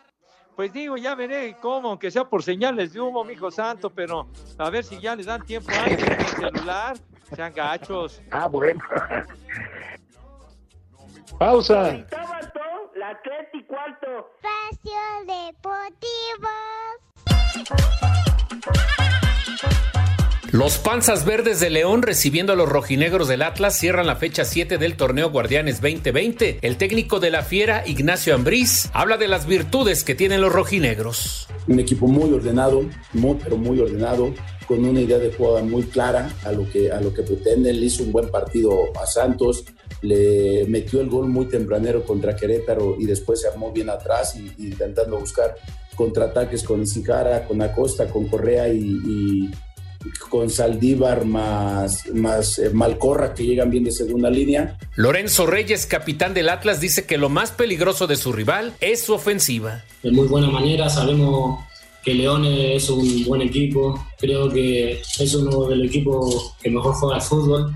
Pues 0.56 0.72
digo, 0.72 0.96
ya 0.96 1.14
veré 1.14 1.56
cómo, 1.60 1.90
aunque 1.90 2.10
sea 2.10 2.24
por 2.24 2.42
señales 2.42 2.92
de 2.92 3.00
humo, 3.00 3.22
mijo 3.22 3.52
santo, 3.52 3.88
pero 3.88 4.26
a 4.58 4.68
ver 4.68 4.82
si 4.82 4.98
ya 5.00 5.14
les 5.14 5.26
dan 5.26 5.46
tiempo 5.46 5.70
antes 5.78 6.02
en 6.02 6.12
el 6.12 6.26
celular. 6.26 6.96
Sean 7.36 7.54
gachos. 7.54 8.20
ah, 8.32 8.48
bueno. 8.48 8.80
Pausa. 11.38 12.04
las 12.96 13.22
tres 13.22 13.48
y 13.52 13.62
cuarto. 13.62 14.32
Espacio 14.82 14.92
Deportivo. 15.26 16.48
Los 20.52 20.78
Panzas 20.78 21.24
Verdes 21.24 21.60
de 21.60 21.70
León 21.70 22.02
recibiendo 22.02 22.52
a 22.52 22.56
los 22.56 22.68
rojinegros 22.68 23.28
del 23.28 23.42
Atlas 23.42 23.78
cierran 23.78 24.06
la 24.06 24.16
fecha 24.16 24.44
7 24.44 24.78
del 24.78 24.96
torneo 24.96 25.30
Guardianes 25.30 25.80
2020. 25.80 26.58
El 26.62 26.76
técnico 26.76 27.20
de 27.20 27.30
la 27.30 27.42
Fiera, 27.42 27.84
Ignacio 27.86 28.34
Ambriz, 28.34 28.90
habla 28.92 29.16
de 29.16 29.28
las 29.28 29.46
virtudes 29.46 30.02
que 30.02 30.14
tienen 30.14 30.40
los 30.40 30.52
rojinegros. 30.52 31.46
Un 31.68 31.78
equipo 31.78 32.08
muy 32.08 32.32
ordenado, 32.32 32.82
muy 33.12 33.36
pero 33.42 33.56
muy 33.56 33.78
ordenado, 33.78 34.34
con 34.66 34.84
una 34.84 35.00
idea 35.00 35.18
de 35.18 35.32
juego 35.32 35.60
muy 35.62 35.84
clara 35.84 36.30
a 36.44 36.52
lo 36.52 36.68
que, 36.68 36.90
a 36.90 37.00
lo 37.00 37.14
que 37.14 37.22
pretende. 37.22 37.72
Le 37.72 37.86
hizo 37.86 38.02
un 38.02 38.10
buen 38.10 38.28
partido 38.28 38.72
a 39.00 39.06
Santos, 39.06 39.64
le 40.02 40.64
metió 40.68 41.00
el 41.00 41.08
gol 41.08 41.28
muy 41.28 41.46
tempranero 41.46 42.04
contra 42.04 42.36
Querétaro 42.36 42.96
y 42.98 43.06
después 43.06 43.40
se 43.40 43.48
armó 43.48 43.72
bien 43.72 43.90
atrás 43.90 44.36
y, 44.36 44.52
y 44.62 44.68
intentando 44.68 45.18
buscar 45.18 45.54
contraataques 45.94 46.62
con 46.62 46.82
Isijara, 46.82 47.46
con 47.46 47.60
Acosta, 47.60 48.08
con 48.08 48.26
Correa 48.28 48.68
y, 48.72 48.80
y 48.80 49.50
con 50.30 50.48
Saldívar 50.48 51.24
más, 51.24 52.06
más 52.14 52.58
eh, 52.58 52.70
Malcorra 52.70 53.34
que 53.34 53.44
llegan 53.44 53.70
bien 53.70 53.84
de 53.84 53.92
segunda 53.92 54.30
línea. 54.30 54.78
Lorenzo 54.96 55.46
Reyes, 55.46 55.86
capitán 55.86 56.32
del 56.32 56.48
Atlas, 56.48 56.80
dice 56.80 57.04
que 57.04 57.18
lo 57.18 57.28
más 57.28 57.50
peligroso 57.50 58.06
de 58.06 58.16
su 58.16 58.32
rival 58.32 58.72
es 58.80 59.02
su 59.02 59.12
ofensiva. 59.12 59.84
de 60.02 60.10
muy 60.10 60.26
buena 60.26 60.48
manera. 60.48 60.88
Sabemos 60.88 61.60
que 62.02 62.14
León 62.14 62.46
es 62.46 62.88
un 62.88 63.24
buen 63.24 63.42
equipo. 63.42 64.02
Creo 64.18 64.48
que 64.48 65.00
es 65.00 65.34
uno 65.34 65.66
de 65.66 65.76
los 65.76 65.86
equipos 65.88 66.54
que 66.62 66.70
mejor 66.70 66.94
juega 66.94 67.16
al 67.16 67.22
fútbol. 67.22 67.74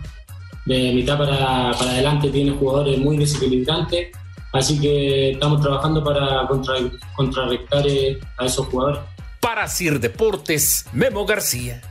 De 0.66 0.92
mitad 0.92 1.18
para, 1.18 1.72
para 1.72 1.90
adelante 1.90 2.30
tiene 2.30 2.52
jugadores 2.52 2.98
muy 2.98 3.18
desequilibrantes. 3.18 4.08
Así 4.52 4.80
que 4.80 5.32
estamos 5.32 5.60
trabajando 5.60 6.04
para 6.04 6.46
contra, 6.46 6.76
contrarrestar 7.16 7.86
eh, 7.86 8.18
a 8.38 8.46
esos 8.46 8.66
jugadores. 8.66 9.00
Para 9.40 9.68
Sir 9.68 10.00
Deportes, 10.00 10.86
Memo 10.92 11.26
García. 11.26 11.82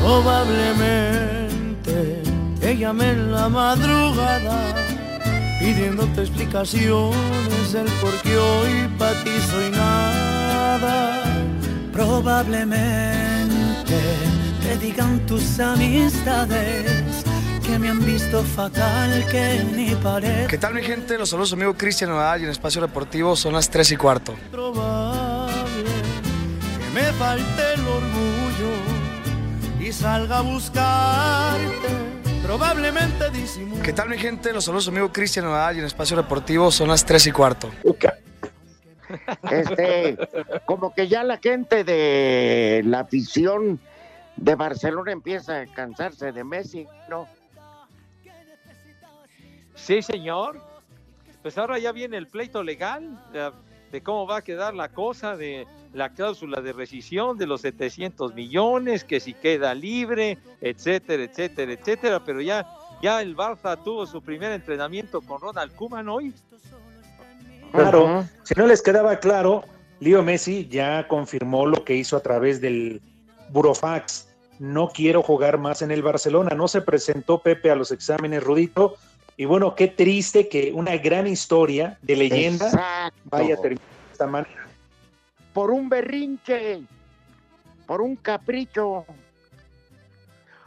Probablemente 0.00 2.22
te 2.60 2.76
llamé 2.76 3.10
en 3.10 3.32
la 3.32 3.48
madrugada 3.48 4.74
pidiéndote 5.60 6.22
explicaciones 6.22 7.72
del 7.72 7.86
por 8.00 8.12
qué 8.22 8.36
hoy 8.36 8.88
para 8.98 9.22
ti 9.22 9.30
soy 9.48 9.70
nada. 9.70 10.31
Probablemente 11.92 14.00
te 14.62 14.78
digan 14.78 15.26
tus 15.26 15.60
amistades 15.60 17.24
que 17.24 17.32
que 17.72 17.78
me 17.78 17.88
han 17.88 18.04
visto 18.04 18.42
fatal, 18.42 19.24
que 19.30 19.64
ni 19.74 19.94
pared. 19.94 20.46
¿Qué 20.46 20.58
tal 20.58 20.74
mi 20.74 20.82
gente? 20.82 21.16
Los 21.16 21.30
saludos 21.30 21.54
amigo 21.54 21.74
Cristian 21.74 22.10
Nodal 22.10 22.42
y 22.42 22.44
en 22.44 22.50
Espacio 22.50 22.82
Deportivo 22.82 23.34
son 23.34 23.54
las 23.54 23.70
3 23.70 23.92
y 23.92 23.96
cuarto. 23.96 24.34
Probable 24.50 25.90
que 26.78 26.94
me 26.94 27.12
falte 27.12 27.74
el 27.74 27.80
orgullo 27.80 28.72
y 29.80 29.92
salga 29.92 30.38
a 30.38 30.40
buscarte. 30.42 31.88
Probablemente 32.42 33.30
disimulo. 33.30 33.82
¿Qué 33.82 33.92
tal 33.92 34.10
mi 34.10 34.18
gente? 34.18 34.52
Los 34.52 34.64
saludos 34.64 34.88
amigo 34.88 35.10
Cristian 35.10 35.46
Nodal 35.46 35.76
y 35.76 35.78
en 35.78 35.86
Espacio 35.86 36.16
Deportivo 36.16 36.70
son 36.70 36.88
las 36.88 37.06
3 37.06 37.28
y 37.28 37.32
cuarto. 37.32 37.70
Este, 39.50 40.16
como 40.64 40.94
que 40.94 41.08
ya 41.08 41.24
la 41.24 41.38
gente 41.38 41.84
de 41.84 42.82
la 42.84 43.00
afición 43.00 43.80
de 44.36 44.54
Barcelona 44.54 45.12
empieza 45.12 45.60
a 45.60 45.66
cansarse 45.66 46.32
de 46.32 46.44
Messi, 46.44 46.86
¿no? 47.08 47.26
Sí, 49.74 50.02
señor. 50.02 50.60
Pues 51.42 51.58
ahora 51.58 51.78
ya 51.78 51.90
viene 51.90 52.16
el 52.16 52.28
pleito 52.28 52.62
legal 52.62 53.18
de, 53.90 54.00
cómo 54.00 54.26
va 54.26 54.38
a 54.38 54.42
quedar 54.42 54.74
la 54.74 54.88
cosa, 54.90 55.36
de 55.36 55.66
la 55.92 56.10
cláusula 56.10 56.60
de 56.60 56.72
rescisión 56.72 57.36
de 57.36 57.46
los 57.46 57.62
700 57.62 58.32
millones, 58.34 59.02
que 59.02 59.18
si 59.18 59.34
queda 59.34 59.74
libre, 59.74 60.38
etcétera, 60.60 61.24
etcétera, 61.24 61.72
etcétera. 61.72 62.24
Pero 62.24 62.40
ya, 62.40 62.64
ya 63.02 63.20
el 63.20 63.36
Barça 63.36 63.76
tuvo 63.82 64.06
su 64.06 64.22
primer 64.22 64.52
entrenamiento 64.52 65.20
con 65.20 65.40
Ronald 65.40 65.74
Koeman 65.74 66.08
hoy. 66.08 66.32
Claro, 67.72 68.26
si 68.44 68.54
no 68.54 68.66
les 68.66 68.82
quedaba 68.82 69.18
claro, 69.18 69.64
Leo 70.00 70.22
Messi 70.22 70.68
ya 70.68 71.06
confirmó 71.08 71.66
lo 71.66 71.84
que 71.84 71.94
hizo 71.94 72.16
a 72.16 72.20
través 72.20 72.60
del 72.60 73.00
Burofax. 73.50 74.28
No 74.58 74.88
quiero 74.88 75.22
jugar 75.22 75.58
más 75.58 75.82
en 75.82 75.90
el 75.90 76.02
Barcelona. 76.02 76.54
No 76.54 76.68
se 76.68 76.82
presentó 76.82 77.38
Pepe 77.42 77.70
a 77.70 77.76
los 77.76 77.90
exámenes, 77.90 78.42
Rudito. 78.42 78.96
Y 79.36 79.44
bueno, 79.44 79.74
qué 79.74 79.88
triste 79.88 80.48
que 80.48 80.72
una 80.72 80.96
gran 80.96 81.26
historia 81.26 81.98
de 82.02 82.16
leyenda 82.16 82.66
Exacto. 82.66 83.20
vaya 83.24 83.54
a 83.54 83.56
terminar 83.58 83.84
de 84.06 84.12
esta 84.12 84.26
manera. 84.26 84.66
Por 85.54 85.70
un 85.70 85.88
berrinche, 85.88 86.82
por 87.86 88.00
un 88.02 88.16
capricho. 88.16 89.04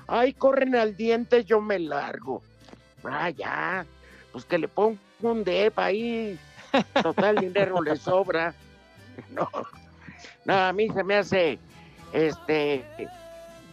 Ay, 0.07 0.33
corren 0.33 0.75
al 0.75 0.95
diente, 0.95 1.43
yo 1.43 1.62
me 1.62 1.79
largo. 1.79 2.41
Ah, 3.03 3.29
ya, 3.29 3.85
pues 4.31 4.45
que 4.45 4.57
le 4.57 4.67
pongo 4.67 4.97
un 5.21 5.43
dep 5.43 5.77
ahí. 5.79 6.39
Total 7.01 7.36
dinero 7.36 7.82
le 7.82 7.96
sobra. 7.96 8.53
No, 9.32 9.50
no, 10.46 10.53
a 10.53 10.74
mí 10.74 10.89
se 10.89 11.03
me 11.03 11.15
hace, 11.15 11.60
este, 12.13 12.86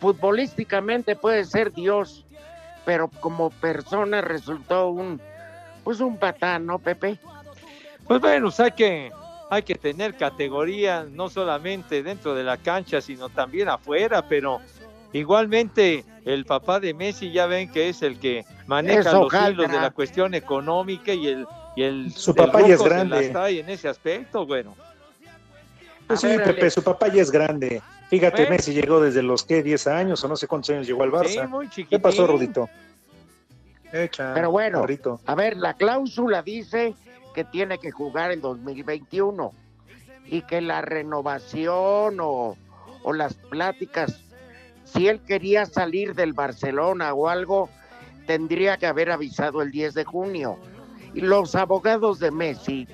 futbolísticamente 0.01 1.17
puede 1.17 1.45
ser 1.45 1.73
Dios, 1.73 2.25
pero 2.85 3.09
como 3.09 3.51
persona 3.51 4.21
resultó 4.21 4.89
un, 4.89 5.21
pues 5.85 6.01
un 6.01 6.17
patán, 6.17 6.67
¿no, 6.67 6.79
Pepe? 6.79 7.19
Pues 8.07 8.21
bueno, 8.21 8.51
hay 8.59 8.71
que, 8.73 9.13
hay 9.51 9.63
que 9.63 9.75
tener 9.75 10.17
categoría 10.17 11.05
no 11.09 11.29
solamente 11.29 12.03
dentro 12.03 12.35
de 12.35 12.45
la 12.45 12.57
cancha, 12.57 13.01
sino 13.01 13.29
también 13.29 13.69
afuera, 13.69 14.27
pero 14.29 14.61
igualmente 15.13 16.05
el 16.25 16.45
papá 16.45 16.81
de 16.81 16.95
Messi 16.95 17.33
ya 17.33 17.47
ven 17.47 17.71
que 17.71 17.89
es 17.89 18.03
el 18.03 18.19
que 18.19 18.45
maneja 18.67 19.11
Eso, 19.11 19.25
los 19.25 19.33
hilos 19.33 19.71
de 19.71 19.81
la 19.81 19.91
cuestión 19.91 20.35
económica 20.35 21.13
y 21.13 21.29
el 21.29 21.47
y 21.77 21.83
el 21.83 22.13
Su 22.13 22.31
el 22.33 22.37
papá 22.37 22.61
ya 22.67 22.75
es 22.75 22.83
grande. 22.83 23.29
trae 23.31 23.61
en 23.61 23.69
ese 23.71 23.89
aspecto, 23.89 24.47
bueno. 24.47 24.75
Pues 26.07 26.19
A 26.25 26.29
sí, 26.29 26.37
ver, 26.37 26.45
Pepe, 26.45 26.61
Alex. 26.63 26.75
su 26.75 26.83
papá 26.83 27.09
ya 27.09 27.23
es 27.23 27.31
grande. 27.31 27.81
Fíjate, 28.11 28.43
Bueno. 28.43 28.51
Messi 28.51 28.75
llegó 28.75 29.01
desde 29.01 29.23
los 29.23 29.43
¿qué? 29.45 29.63
10 29.63 29.87
años 29.87 30.23
o 30.23 30.29
no 30.29 30.37
sé 30.37 30.47
cuántos 30.47 30.71
años 30.71 30.87
llegó 30.87 31.03
al 31.05 31.11
Sí, 31.27 31.39
Barça. 31.39 31.49
muy 31.49 31.69
¿Qué 31.69 31.99
pasó, 31.99 32.27
Rudito? 32.27 32.69
Echa, 33.93 34.33
Pero 34.35 34.51
bueno, 34.51 34.81
carrito. 34.81 35.21
a 35.27 35.35
ver, 35.35 35.57
la 35.57 35.75
cláusula 35.75 36.43
dice 36.43 36.95
que 37.35 37.45
tiene 37.45 37.79
que 37.79 37.91
jugar 37.91 38.31
el 38.33 38.41
2021 38.41 39.53
y 40.27 40.43
que 40.43 40.61
la 40.63 40.81
renovación 40.83 42.19
o, 42.21 42.57
o 43.03 43.13
las 43.13 43.35
pláticas, 43.35 44.21
si 44.85 45.09
él 45.09 45.21
quería 45.21 45.67
salir 45.67 46.15
del 46.15 46.33
Barcelona 46.33 47.13
o 47.15 47.29
algo, 47.29 47.69
tendría 48.27 48.77
que 48.79 48.87
haber 48.87 49.11
avisado 49.11 49.61
el 49.63 49.71
10 49.71 49.95
de 49.95 50.05
junio. 50.05 50.59
Los 51.15 51.55
abogados 51.55 52.19
de 52.19 52.31
Messi 52.31 52.89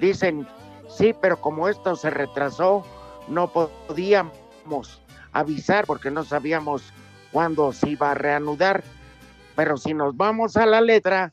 dicen, 0.00 0.46
sí, 0.88 1.14
pero 1.20 1.40
como 1.40 1.68
esto 1.68 1.94
se 1.96 2.10
retrasó, 2.10 2.84
no 3.28 3.48
podíamos 3.52 5.00
avisar 5.32 5.86
porque 5.86 6.10
no 6.10 6.24
sabíamos 6.24 6.92
cuándo 7.32 7.72
se 7.72 7.90
iba 7.90 8.10
a 8.10 8.14
reanudar. 8.14 8.82
Pero 9.54 9.76
si 9.76 9.94
nos 9.94 10.16
vamos 10.16 10.56
a 10.56 10.66
la 10.66 10.80
letra, 10.80 11.32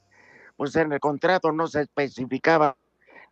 pues 0.58 0.76
en 0.76 0.92
el 0.92 1.00
contrato 1.00 1.52
no 1.52 1.68
se 1.68 1.82
especificaba 1.82 2.78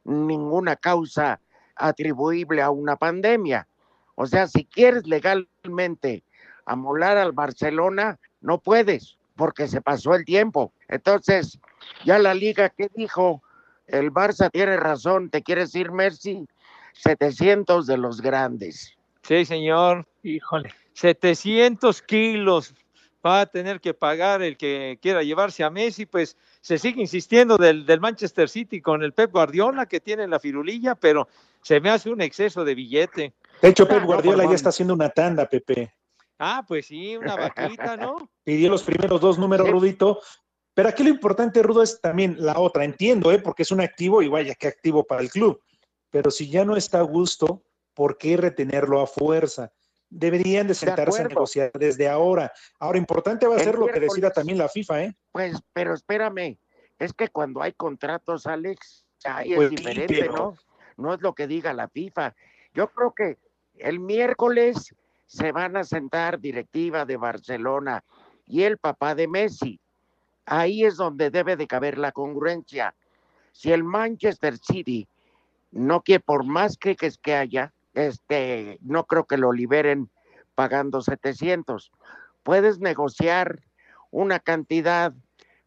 ninguna 0.03 0.75
causa 0.75 1.39
atribuible 1.75 2.61
a 2.61 2.69
una 2.69 2.95
pandemia. 2.95 3.67
O 4.15 4.25
sea, 4.25 4.47
si 4.47 4.65
quieres 4.65 5.05
legalmente 5.05 6.23
amolar 6.65 7.17
al 7.17 7.33
Barcelona, 7.33 8.19
no 8.41 8.59
puedes, 8.59 9.17
porque 9.35 9.67
se 9.67 9.81
pasó 9.81 10.13
el 10.15 10.25
tiempo. 10.25 10.71
Entonces, 10.87 11.59
ya 12.03 12.19
la 12.19 12.33
liga 12.33 12.69
que 12.69 12.89
dijo, 12.93 13.41
el 13.87 14.11
Barça 14.11 14.49
tiene 14.51 14.77
razón, 14.77 15.29
te 15.29 15.43
quieres 15.43 15.75
ir, 15.75 15.91
Messi, 15.91 16.47
700 16.93 17.85
de 17.87 17.97
los 17.97 18.21
grandes. 18.21 18.95
Sí, 19.23 19.45
señor. 19.45 20.07
Híjole. 20.23 20.73
700 20.93 22.01
kilos 22.01 22.73
va 23.25 23.41
a 23.41 23.45
tener 23.47 23.81
que 23.81 23.93
pagar 23.93 24.41
el 24.43 24.55
que 24.55 24.99
quiera 25.01 25.23
llevarse 25.23 25.63
a 25.63 25.69
Messi, 25.69 26.05
pues 26.05 26.37
se 26.61 26.77
sigue 26.77 27.01
insistiendo 27.01 27.57
del, 27.57 27.85
del 27.85 27.99
Manchester 27.99 28.47
City 28.49 28.81
con 28.81 29.03
el 29.03 29.13
Pep 29.13 29.31
Guardiola 29.31 29.87
que 29.87 29.99
tiene 29.99 30.27
la 30.27 30.39
firulilla, 30.39 30.95
pero 30.95 31.27
se 31.61 31.79
me 31.79 31.89
hace 31.89 32.11
un 32.11 32.21
exceso 32.21 32.63
de 32.63 32.75
billete. 32.75 33.33
De 33.61 33.69
hecho, 33.69 33.87
Pep 33.87 34.03
Guardiola 34.03 34.45
ya 34.45 34.55
está 34.55 34.69
haciendo 34.69 34.93
una 34.93 35.09
tanda, 35.09 35.47
Pepe. 35.47 35.91
Ah, 36.39 36.63
pues 36.67 36.87
sí, 36.87 37.15
una 37.17 37.35
vaquita, 37.35 37.95
¿no? 37.97 38.29
Pidió 38.43 38.69
los 38.69 38.83
primeros 38.83 39.21
dos 39.21 39.37
números, 39.39 39.65
Sí. 39.67 39.71
Rudito. 39.71 40.19
Pero 40.73 40.89
aquí 40.89 41.03
lo 41.03 41.09
importante, 41.09 41.63
Rudo, 41.63 41.81
es 41.83 42.01
también 42.01 42.35
la 42.37 42.59
otra. 42.59 42.83
Entiendo, 42.83 43.31
¿eh? 43.31 43.39
Porque 43.39 43.63
es 43.63 43.71
un 43.71 43.79
activo 43.79 44.21
y 44.21 44.27
vaya 44.27 44.53
que 44.55 44.67
activo 44.67 45.05
para 45.05 45.21
el 45.21 45.29
club. 45.29 45.61
Pero 46.09 46.29
si 46.31 46.49
ya 46.49 46.65
no 46.65 46.75
está 46.75 46.99
a 46.99 47.03
gusto, 47.03 47.63
¿por 47.93 48.17
qué 48.17 48.35
retenerlo 48.35 48.99
a 48.99 49.07
fuerza? 49.07 49.71
Deberían 50.09 50.67
de 50.67 50.73
sentarse 50.75 51.21
a 51.21 51.27
negociar 51.29 51.71
desde 51.73 52.09
ahora. 52.09 52.51
Ahora, 52.79 52.97
importante 52.97 53.47
va 53.47 53.55
a 53.55 53.59
ser 53.59 53.77
lo 53.77 53.87
que 53.87 54.01
decida 54.01 54.31
también 54.31 54.57
la 54.57 54.67
FIFA, 54.67 55.03
¿eh? 55.03 55.15
Pues, 55.31 55.57
pero 55.71 55.93
espérame, 55.93 56.57
es 56.99 57.13
que 57.13 57.29
cuando 57.29 57.61
hay 57.61 57.71
contratos, 57.71 58.45
Alex, 58.45 59.05
ahí 59.23 59.55
Pues 59.55 59.67
es 59.67 59.69
sí, 59.69 59.75
diferente, 59.77 60.17
pero- 60.19 60.33
¿no? 60.33 60.55
No 60.97 61.13
es 61.13 61.21
lo 61.21 61.33
que 61.33 61.47
diga 61.47 61.73
la 61.73 61.87
FIFA. 61.89 62.35
Yo 62.73 62.87
creo 62.89 63.13
que 63.13 63.37
el 63.77 63.99
miércoles 63.99 64.93
se 65.25 65.51
van 65.51 65.77
a 65.77 65.83
sentar 65.83 66.39
directiva 66.39 67.05
de 67.05 67.17
Barcelona 67.17 68.03
y 68.45 68.63
el 68.63 68.77
papá 68.77 69.15
de 69.15 69.27
Messi. 69.27 69.79
Ahí 70.45 70.83
es 70.85 70.97
donde 70.97 71.31
debe 71.31 71.55
de 71.55 71.67
caber 71.67 71.97
la 71.97 72.11
congruencia. 72.11 72.95
Si 73.51 73.71
el 73.71 73.83
Manchester 73.83 74.57
City 74.57 75.07
no 75.71 76.01
quiere, 76.01 76.21
por 76.21 76.43
más 76.43 76.77
que 76.77 76.95
que 76.95 77.35
haya, 77.35 77.73
este, 77.93 78.77
no 78.81 79.05
creo 79.05 79.25
que 79.25 79.38
lo 79.38 79.51
liberen 79.51 80.09
pagando 80.53 81.01
700. 81.01 81.91
Puedes 82.43 82.79
negociar 82.79 83.59
una 84.11 84.39
cantidad 84.39 85.13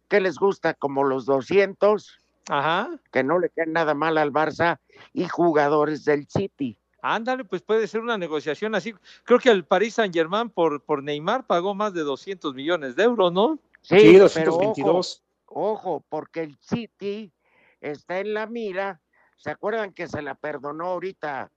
que 0.08 0.20
les 0.20 0.36
gusta 0.36 0.74
como 0.74 1.04
los 1.04 1.26
200, 1.26 2.18
Ajá. 2.48 2.88
que 3.12 3.22
no 3.22 3.38
le 3.38 3.50
queden 3.50 3.72
nada 3.72 3.94
mal 3.94 4.16
al 4.16 4.32
Barça 4.32 4.78
y 5.12 5.26
jugadores 5.28 6.04
del 6.04 6.26
City. 6.28 6.78
Ándale, 7.00 7.44
pues 7.44 7.62
puede 7.62 7.86
ser 7.86 8.00
una 8.00 8.18
negociación 8.18 8.74
así. 8.74 8.94
Creo 9.24 9.38
que 9.38 9.50
el 9.50 9.64
Paris 9.64 9.94
Saint 9.94 10.14
Germain 10.14 10.50
por, 10.50 10.82
por 10.82 11.02
Neymar 11.02 11.46
pagó 11.46 11.74
más 11.74 11.94
de 11.94 12.02
200 12.02 12.54
millones 12.54 12.96
de 12.96 13.04
euros, 13.04 13.32
¿no? 13.32 13.58
Sí, 13.82 13.98
Sí, 14.00 14.06
pero 14.34 14.52
222. 14.52 15.22
ojo, 15.46 15.72
ojo, 15.72 16.04
porque 16.08 16.42
el 16.42 16.56
City 16.60 17.32
está 17.80 18.18
en 18.18 18.34
la 18.34 18.46
mira. 18.46 19.00
¿Se 19.36 19.50
acuerdan 19.50 19.92
que 19.92 20.08
se 20.08 20.20
la 20.22 20.34
perdonó 20.34 20.86
ahorita 20.86 21.52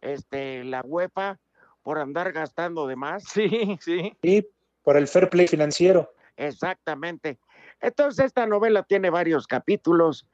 este, 0.00 0.64
la 0.64 0.80
UEFA 0.82 1.38
por 1.82 1.98
andar 1.98 2.32
gastando 2.32 2.86
de 2.86 2.96
más? 2.96 3.24
Sí, 3.24 3.78
sí. 3.82 4.16
Sí, 4.22 4.48
por 4.82 4.96
el 4.96 5.06
fair 5.06 5.28
play 5.28 5.46
financiero. 5.46 6.10
Exactamente. 6.36 7.38
Entonces 7.80 8.26
esta 8.26 8.46
novela 8.46 8.82
tiene 8.82 9.10
varios 9.10 9.46
capítulos. 9.46 10.26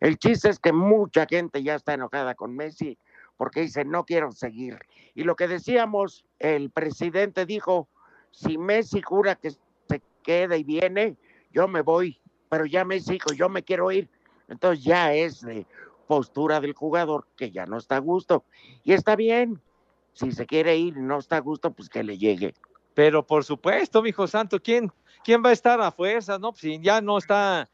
El 0.00 0.18
chiste 0.18 0.48
es 0.48 0.58
que 0.58 0.72
mucha 0.72 1.26
gente 1.26 1.62
ya 1.62 1.76
está 1.76 1.94
enojada 1.94 2.34
con 2.34 2.56
Messi 2.56 2.98
porque 3.38 3.62
dice 3.62 3.86
no 3.86 4.04
quiero 4.04 4.32
seguir. 4.32 4.78
Y 5.14 5.22
lo 5.24 5.36
que 5.36 5.48
decíamos, 5.48 6.26
el 6.38 6.70
presidente 6.70 7.46
dijo, 7.46 7.88
si 8.32 8.58
Messi 8.58 9.00
jura 9.00 9.36
que 9.36 9.52
se 9.52 10.02
queda 10.22 10.56
y 10.58 10.64
viene, 10.64 11.16
yo 11.50 11.66
me 11.66 11.80
voy. 11.80 12.20
Pero 12.50 12.66
ya 12.66 12.84
Messi 12.84 13.12
dijo, 13.12 13.32
yo 13.32 13.48
me 13.48 13.62
quiero 13.62 13.90
ir. 13.90 14.10
Entonces 14.48 14.84
ya 14.84 15.14
es 15.14 15.46
postura 16.06 16.60
del 16.60 16.74
jugador 16.74 17.26
que 17.36 17.50
ya 17.50 17.64
no 17.64 17.78
está 17.78 17.96
a 17.96 18.00
gusto. 18.00 18.44
Y 18.84 18.92
está 18.92 19.16
bien. 19.16 19.62
Si 20.12 20.32
se 20.32 20.46
quiere 20.46 20.76
ir 20.76 20.96
y 20.96 21.00
no 21.00 21.18
está 21.18 21.36
a 21.36 21.40
gusto, 21.40 21.70
pues 21.70 21.88
que 21.88 22.02
le 22.02 22.18
llegue. 22.18 22.54
Pero 22.94 23.24
por 23.24 23.44
supuesto, 23.44 24.02
mijo 24.02 24.26
santo, 24.26 24.60
¿quién, 24.60 24.90
¿quién 25.22 25.44
va 25.44 25.50
a 25.50 25.52
estar 25.52 25.80
a 25.80 25.92
fuerza? 25.92 26.38
No, 26.38 26.50
pues 26.50 26.62
si 26.62 26.80
ya 26.80 27.00
no 27.00 27.18
está 27.18 27.68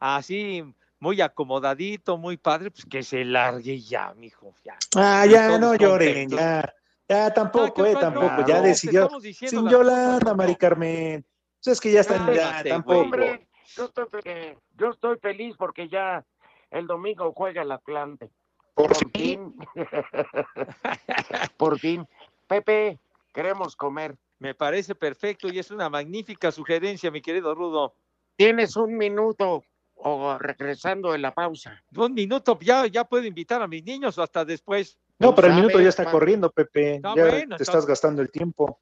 así 0.00 0.64
muy 1.02 1.20
acomodadito, 1.20 2.16
muy 2.16 2.36
padre, 2.36 2.70
pues 2.70 2.86
que 2.86 3.02
se 3.02 3.24
largue 3.24 3.80
ya, 3.80 4.14
mijo. 4.14 4.54
Ya. 4.64 4.78
Ah, 4.94 5.26
ya, 5.26 5.58
no 5.58 5.74
lloren, 5.74 6.30
ya. 6.30 6.72
Ya, 7.08 7.34
tampoco, 7.34 7.84
eh, 7.84 7.96
tampoco. 8.00 8.46
Ya 8.46 8.60
decidió. 8.60 9.10
Sin 9.20 9.68
Yolanda, 9.68 10.32
Mari 10.32 10.54
Carmen. 10.54 11.26
Pues 11.56 11.72
es 11.74 11.80
que 11.80 11.90
ya 11.90 12.02
están, 12.02 12.32
ya, 12.32 12.62
tampoco. 12.62 13.00
Hombre, 13.00 13.48
yo 13.76 13.86
estoy, 13.86 14.06
yo 14.78 14.90
estoy 14.90 15.18
feliz 15.18 15.56
porque 15.58 15.88
ya 15.88 16.24
el 16.70 16.86
domingo 16.86 17.32
juega 17.32 17.62
el 17.62 17.72
Atlante. 17.72 18.30
Por, 18.74 18.94
fin. 19.10 19.56
Por 21.56 21.80
fin. 21.80 22.06
Pepe, 22.46 23.00
queremos 23.34 23.74
comer. 23.74 24.16
Me 24.38 24.54
parece 24.54 24.94
perfecto 24.94 25.48
y 25.48 25.58
es 25.58 25.72
una 25.72 25.90
magnífica 25.90 26.52
sugerencia, 26.52 27.10
mi 27.10 27.22
querido 27.22 27.56
Rudo. 27.56 27.96
Tienes 28.36 28.76
un 28.76 28.96
minuto 28.96 29.64
o 30.04 30.38
regresando 30.38 31.12
de 31.12 31.18
la 31.18 31.32
pausa. 31.32 31.82
Un 31.96 32.14
minuto, 32.14 32.58
ya, 32.60 32.86
ya 32.86 33.04
puedo 33.04 33.24
invitar 33.24 33.62
a 33.62 33.68
mis 33.68 33.84
niños 33.84 34.18
o 34.18 34.22
hasta 34.22 34.44
después. 34.44 34.98
No, 35.18 35.34
pero 35.34 35.48
el 35.48 35.54
minuto 35.54 35.80
ya 35.80 35.88
está 35.88 36.10
corriendo, 36.10 36.50
Pepe. 36.50 37.00
ya 37.02 37.46
te 37.56 37.62
estás 37.62 37.86
gastando 37.86 38.22
el 38.22 38.30
tiempo. 38.30 38.80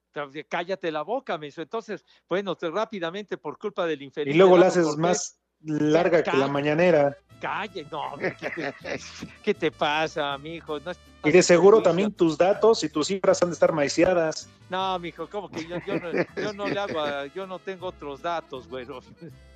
Cállate 0.48 0.90
la 0.90 1.02
boca, 1.02 1.36
Meso. 1.36 1.60
Entonces, 1.60 2.04
bueno, 2.28 2.56
rápidamente 2.60 3.36
por 3.36 3.58
culpa 3.58 3.86
del 3.86 4.02
infeliz. 4.02 4.34
Y 4.34 4.38
luego 4.38 4.56
la 4.56 4.68
haces 4.68 4.96
más 4.96 5.38
larga 5.62 6.22
que 6.22 6.36
la 6.36 6.48
mañanera. 6.48 7.16
Calle, 7.40 7.86
no, 7.90 8.16
¿qué 9.42 9.54
te, 9.54 9.70
pasa, 9.70 10.36
mijo? 10.36 10.78
No 10.80 10.92
y 11.24 11.30
de 11.30 11.42
seguro 11.42 11.82
también 11.82 12.12
tus 12.12 12.36
datos 12.36 12.84
y 12.84 12.90
tus 12.90 13.06
cifras 13.06 13.42
han 13.42 13.48
de 13.48 13.54
estar 13.54 13.72
maiciadas. 13.72 14.48
No, 14.68 14.98
mijo, 14.98 15.26
como 15.28 15.50
que 15.50 15.66
yo, 15.66 15.76
yo, 15.86 16.52
no, 16.52 16.68
le 16.68 16.78
hago, 16.78 17.26
yo 17.34 17.46
no 17.46 17.58
tengo 17.58 17.88
otros 17.88 18.20
datos, 18.20 18.68
bueno. 18.68 19.00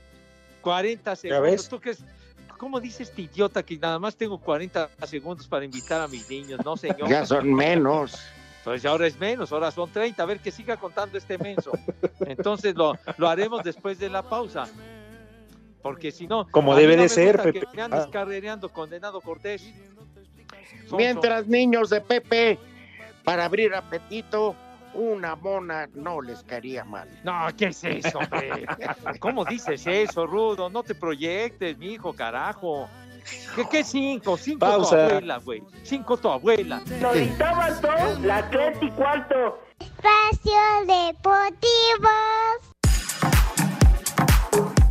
40 0.65 1.17
segundos. 1.17 1.69
¿Tú 1.69 1.81
qué 1.81 1.95
¿Cómo 2.59 2.81
dice 2.81 3.03
este 3.03 3.23
idiota 3.23 3.63
que 3.63 3.77
nada 3.77 3.99
más 3.99 4.17
tengo 4.17 4.39
40 4.39 4.89
segundos 5.07 5.47
para 5.47 5.65
invitar 5.65 6.01
a 6.01 6.09
mis 6.09 6.29
niños? 6.31 6.61
No, 6.65 6.77
señor. 6.77 7.09
Ya 7.09 7.27
son 7.27 7.53
menos. 7.53 8.19
Pues 8.65 8.85
ahora 8.87 9.07
es 9.07 9.19
menos, 9.19 9.53
ahora 9.53 9.71
son 9.71 9.91
30. 9.91 10.23
A 10.23 10.27
ver 10.27 10.41
que 10.41 10.51
siga 10.51 10.77
contando 10.79 11.19
este 11.19 11.37
menso. 11.37 11.73
Entonces 12.21 12.75
lo, 12.75 12.99
lo 13.19 13.29
haremos 13.29 13.63
después 13.63 13.99
de 13.99 14.09
la 14.09 14.23
pausa. 14.23 14.67
Porque 15.83 16.11
si 16.11 16.27
no. 16.27 16.49
Como 16.51 16.75
debe 16.75 16.97
de 16.97 17.11
ser, 17.11 17.43
Pepe. 17.43 17.67
me 17.75 17.83
andes 17.83 18.07
carrereando, 18.07 18.71
condenado 18.71 19.21
Cortés. 19.21 19.71
Mientras 20.97 21.47
niños 21.47 21.91
de 21.91 22.01
Pepe, 22.01 22.59
para 23.23 23.45
abrir 23.45 23.75
apetito, 23.75 24.57
una 24.95 25.37
mona 25.37 25.89
no 25.95 26.21
les 26.21 26.43
caería 26.43 26.85
mal. 26.85 27.09
No, 27.25 27.47
¿qué 27.57 27.67
es 27.67 27.85
eso, 27.85 28.19
hombre? 28.19 28.67
¿Cómo 29.21 29.45
dices 29.45 29.87
eso, 29.87 30.27
Rudo? 30.27 30.69
No 30.71 30.83
te 30.83 30.95
proyectes, 30.95 31.77
mi 31.79 31.95
hijo, 31.95 32.13
carajo. 32.13 32.89
¿Qué, 33.57 33.67
qué 33.71 33.85
cinco? 33.85 34.37
Cinco 34.37 34.61
Pausa. 34.61 34.97
tu 34.97 35.03
abuela, 35.03 35.39
güey. 35.39 35.63
Cinco 35.83 36.17
tu 36.17 36.29
abuela. 36.29 36.83
Todos, 37.01 38.21
la 38.21 38.49
tres 38.51 38.77
y 38.81 38.91
cuarto. 38.91 39.61
Espacio 39.81 40.53
Deportivo. 40.87 42.09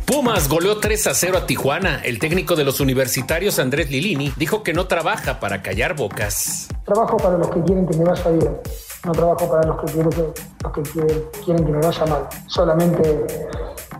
Pumas 0.06 0.48
goleó 0.48 0.78
3 0.78 1.06
a 1.06 1.14
0 1.14 1.38
a 1.38 1.46
Tijuana. 1.46 2.00
El 2.04 2.18
técnico 2.18 2.56
de 2.56 2.64
los 2.64 2.80
universitarios, 2.80 3.58
Andrés 3.58 3.90
Lilini, 3.90 4.32
dijo 4.36 4.62
que 4.62 4.72
no 4.72 4.86
trabaja 4.86 5.40
para 5.40 5.62
callar 5.62 5.96
bocas. 5.96 6.68
Trabajo 6.84 7.16
para 7.16 7.38
los 7.38 7.48
que 7.48 7.62
quieren 7.62 7.86
que 7.86 7.96
me 7.96 8.04
vaya 8.04 8.30
bien. 8.30 8.56
No 9.04 9.12
trabajo 9.12 9.50
para 9.50 9.66
los 9.66 9.80
que 9.80 9.92
quieren 9.92 10.10
que, 10.10 10.32
los 10.62 10.72
que 10.72 10.82
quieren, 11.44 11.64
que 11.64 11.72
me 11.72 11.80
vaya 11.80 12.06
mal. 12.06 12.28
Solamente 12.46 13.26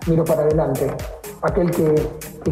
miro 0.06 0.24
para 0.24 0.42
adelante. 0.42 0.94
Aquel 1.42 1.70
que, 1.70 1.94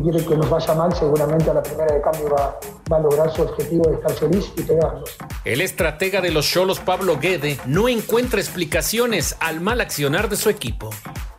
quiere 0.03 0.25
que 0.25 0.37
nos 0.37 0.51
vaya 0.51 0.75
mal, 0.75 0.95
seguramente 0.95 1.51
a 1.51 1.55
la 1.55 1.63
primera 1.63 1.95
de 1.95 2.03
cambio 2.03 2.29
va, 2.29 2.59
va 2.93 2.97
a 2.99 3.01
lograr 3.01 3.33
su 3.33 3.43
objetivo 3.43 3.89
de 3.89 3.95
estar 3.95 4.13
feliz 4.13 4.53
y 4.57 4.63
pegarnos. 4.63 5.17
El 5.45 5.63
estratega 5.63 6.21
de 6.21 6.31
los 6.31 6.47
Cholos, 6.47 6.79
Pablo 6.79 7.19
Guede, 7.19 7.59
no 7.65 7.89
encuentra 7.89 8.39
explicaciones 8.39 9.37
al 9.41 9.61
mal 9.61 9.81
accionar 9.81 10.29
de 10.29 10.37
su 10.37 10.51
equipo. 10.51 10.91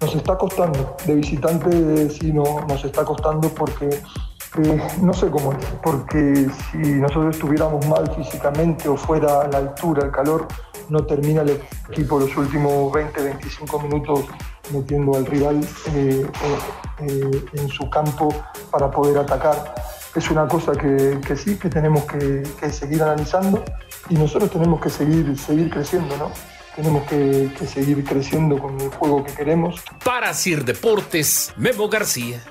Nos 0.01 0.15
está 0.15 0.37
costando, 0.37 0.97
de 1.05 1.15
visitante 1.15 2.09
sí 2.09 2.33
no, 2.33 2.65
nos 2.67 2.83
está 2.83 3.05
costando 3.05 3.49
porque 3.49 3.87
eh, 3.87 4.87
no 5.01 5.13
sé 5.13 5.29
cómo, 5.31 5.57
porque 5.81 6.47
si 6.71 6.77
nosotros 6.77 7.35
estuviéramos 7.35 7.85
mal 7.87 8.13
físicamente 8.15 8.89
o 8.89 8.97
fuera 8.97 9.47
la 9.47 9.59
altura, 9.59 10.05
el 10.05 10.11
calor, 10.11 10.47
no 10.89 11.05
termina 11.05 11.41
el 11.41 11.61
equipo 11.89 12.19
los 12.19 12.35
últimos 12.35 12.91
20, 12.93 13.21
25 13.21 13.79
minutos 13.79 14.25
metiendo 14.71 15.15
al 15.15 15.25
rival 15.25 15.65
eh, 15.93 16.25
eh, 16.99 17.45
en 17.53 17.69
su 17.69 17.89
campo 17.89 18.33
para 18.71 18.89
poder 18.89 19.17
atacar. 19.17 19.75
Es 20.15 20.29
una 20.29 20.47
cosa 20.47 20.73
que, 20.73 21.19
sí, 21.35 21.57
que 21.57 21.69
tenemos 21.69 22.03
que, 22.05 22.43
seguir 22.71 23.01
analizando 23.01 23.63
y 24.09 24.15
nosotros 24.15 24.51
tenemos 24.51 24.79
que 24.79 24.89
seguir, 24.89 25.37
seguir 25.37 25.69
creciendo, 25.69 26.15
¿no? 26.17 26.31
Tenemos 26.75 27.03
que, 27.07 27.51
que 27.57 27.65
seguir 27.67 28.03
creciendo 28.03 28.59
con 28.59 28.79
el 28.79 28.89
juego 28.89 29.23
que 29.23 29.33
queremos. 29.33 29.81
Para 30.03 30.33
Sir 30.33 30.65
Deportes, 30.65 31.53
Memo 31.57 31.87
García. 31.89 32.41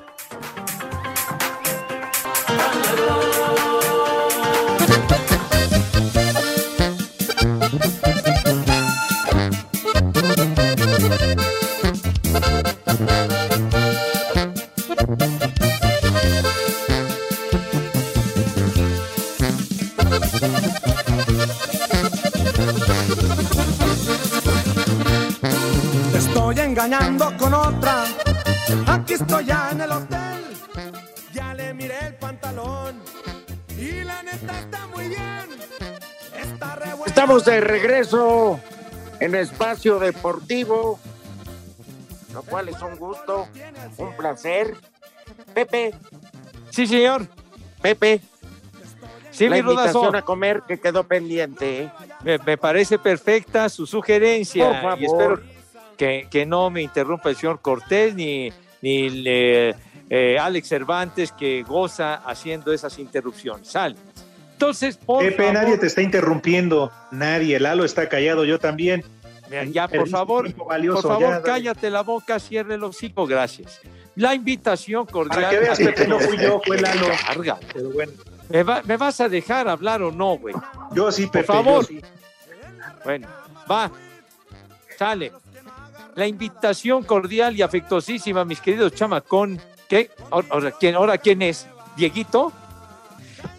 Estoy 29.33 29.47
ya 29.47 29.71
en 29.71 29.81
el 29.81 29.93
hotel. 29.93 30.45
Ya 31.33 31.55
le 31.55 31.73
miré 31.73 32.07
el 32.07 32.15
pantalón. 32.17 33.03
Y 33.79 34.05
la 34.05 34.23
neta 34.23 34.59
está 34.59 34.87
muy 34.89 35.09
bien. 35.09 35.49
Estamos 37.07 37.45
de 37.47 37.61
regreso 37.61 38.61
en 39.21 39.35
Espacio 39.35 39.99
Deportivo. 39.99 41.01
Lo 42.35 42.43
cual 42.43 42.69
es 42.69 42.81
un 42.83 42.97
gusto, 42.97 43.49
un 43.97 44.17
placer. 44.17 44.75
Pepe. 45.55 45.95
Sí, 46.71 46.87
señor. 46.87 47.27
Pepe. 47.81 48.21
Sí, 49.31 49.49
la 49.49 49.57
mi 49.57 49.61
invitación 49.61 50.15
a 50.15 50.23
comer 50.23 50.63
que 50.69 50.79
quedó 50.79 51.05
pendiente. 51.05 51.85
¿eh? 51.85 51.91
Me, 52.23 52.59
parece 52.59 52.99
perfecta 52.99 53.71
su 53.71 53.87
sugerencia. 53.87 54.69
Por 54.69 54.83
favor. 54.83 55.01
Y 55.01 55.05
espero 55.07 55.41
que, 55.97 56.47
no 56.47 56.69
me 56.69 56.83
interrumpa 56.83 57.31
el 57.31 57.37
señor 57.37 57.61
Cortés 57.61 58.15
ni, 58.15 58.53
ni 58.83 59.09
eh, 59.25 60.39
Alex 60.39 60.69
Cervantes 60.69 61.33
que 61.33 61.63
goza 61.63 62.17
haciendo 62.17 62.73
esas 62.73 62.99
interrupciones. 62.99 63.69
Sal. 63.69 63.97
Entonces, 64.53 64.97
por 64.97 65.25
Pepe, 65.25 65.53
nadie 65.53 65.79
te 65.79 65.87
está 65.87 66.03
interrumpiendo. 66.03 66.93
Nadie. 67.11 67.59
Lalo 67.59 67.85
está 67.85 68.09
callado, 68.09 68.45
yo 68.45 68.59
también. 68.59 69.05
Ya, 69.71 69.89
por 69.89 70.09
favor, 70.09 70.53
por 70.55 71.03
favor, 71.03 71.43
cállate 71.43 71.91
la 71.91 72.03
boca, 72.03 72.39
cierre 72.39 72.79
los 72.79 72.97
hocico, 72.97 73.27
gracias. 73.27 73.81
La 74.17 74.35
invitación 74.35 75.07
cordial. 75.07 75.43
Para 75.43 75.51
que 75.51 75.59
veas, 75.59 75.79
Pepe, 75.79 76.07
no 76.07 76.19
fui 76.19 76.39
yo, 76.39 76.61
fue 76.65 76.79
Lalo. 76.81 77.07
Pero 77.73 77.91
bueno. 77.91 78.13
¿Me, 78.51 78.97
vas 78.97 79.21
a 79.21 79.29
dejar 79.29 79.69
hablar 79.69 80.03
o 80.03 80.13
no, 80.13 80.37
güey? 80.37 80.55
Yo 80.95 81.11
sí, 81.11 81.27
Pepe. 81.27 81.47
Por 81.47 81.57
favor. 81.57 81.87
Bueno, 83.05 83.29
va. 83.71 83.91
Sale 84.99 85.33
la 86.15 86.27
invitación 86.27 87.03
cordial 87.05 87.57
y 87.57 87.63
afectuosísima, 87.63 88.45
mis 88.45 88.61
queridos 88.61 88.95
chamacón. 88.95 89.61
¿Qué? 89.89 90.11
Ahora, 90.31 90.73
¿quién, 90.73 90.95
ahora, 90.95 91.19
¿quién 91.19 91.43
es? 91.43 91.67
¿Dieguito? 91.97 92.53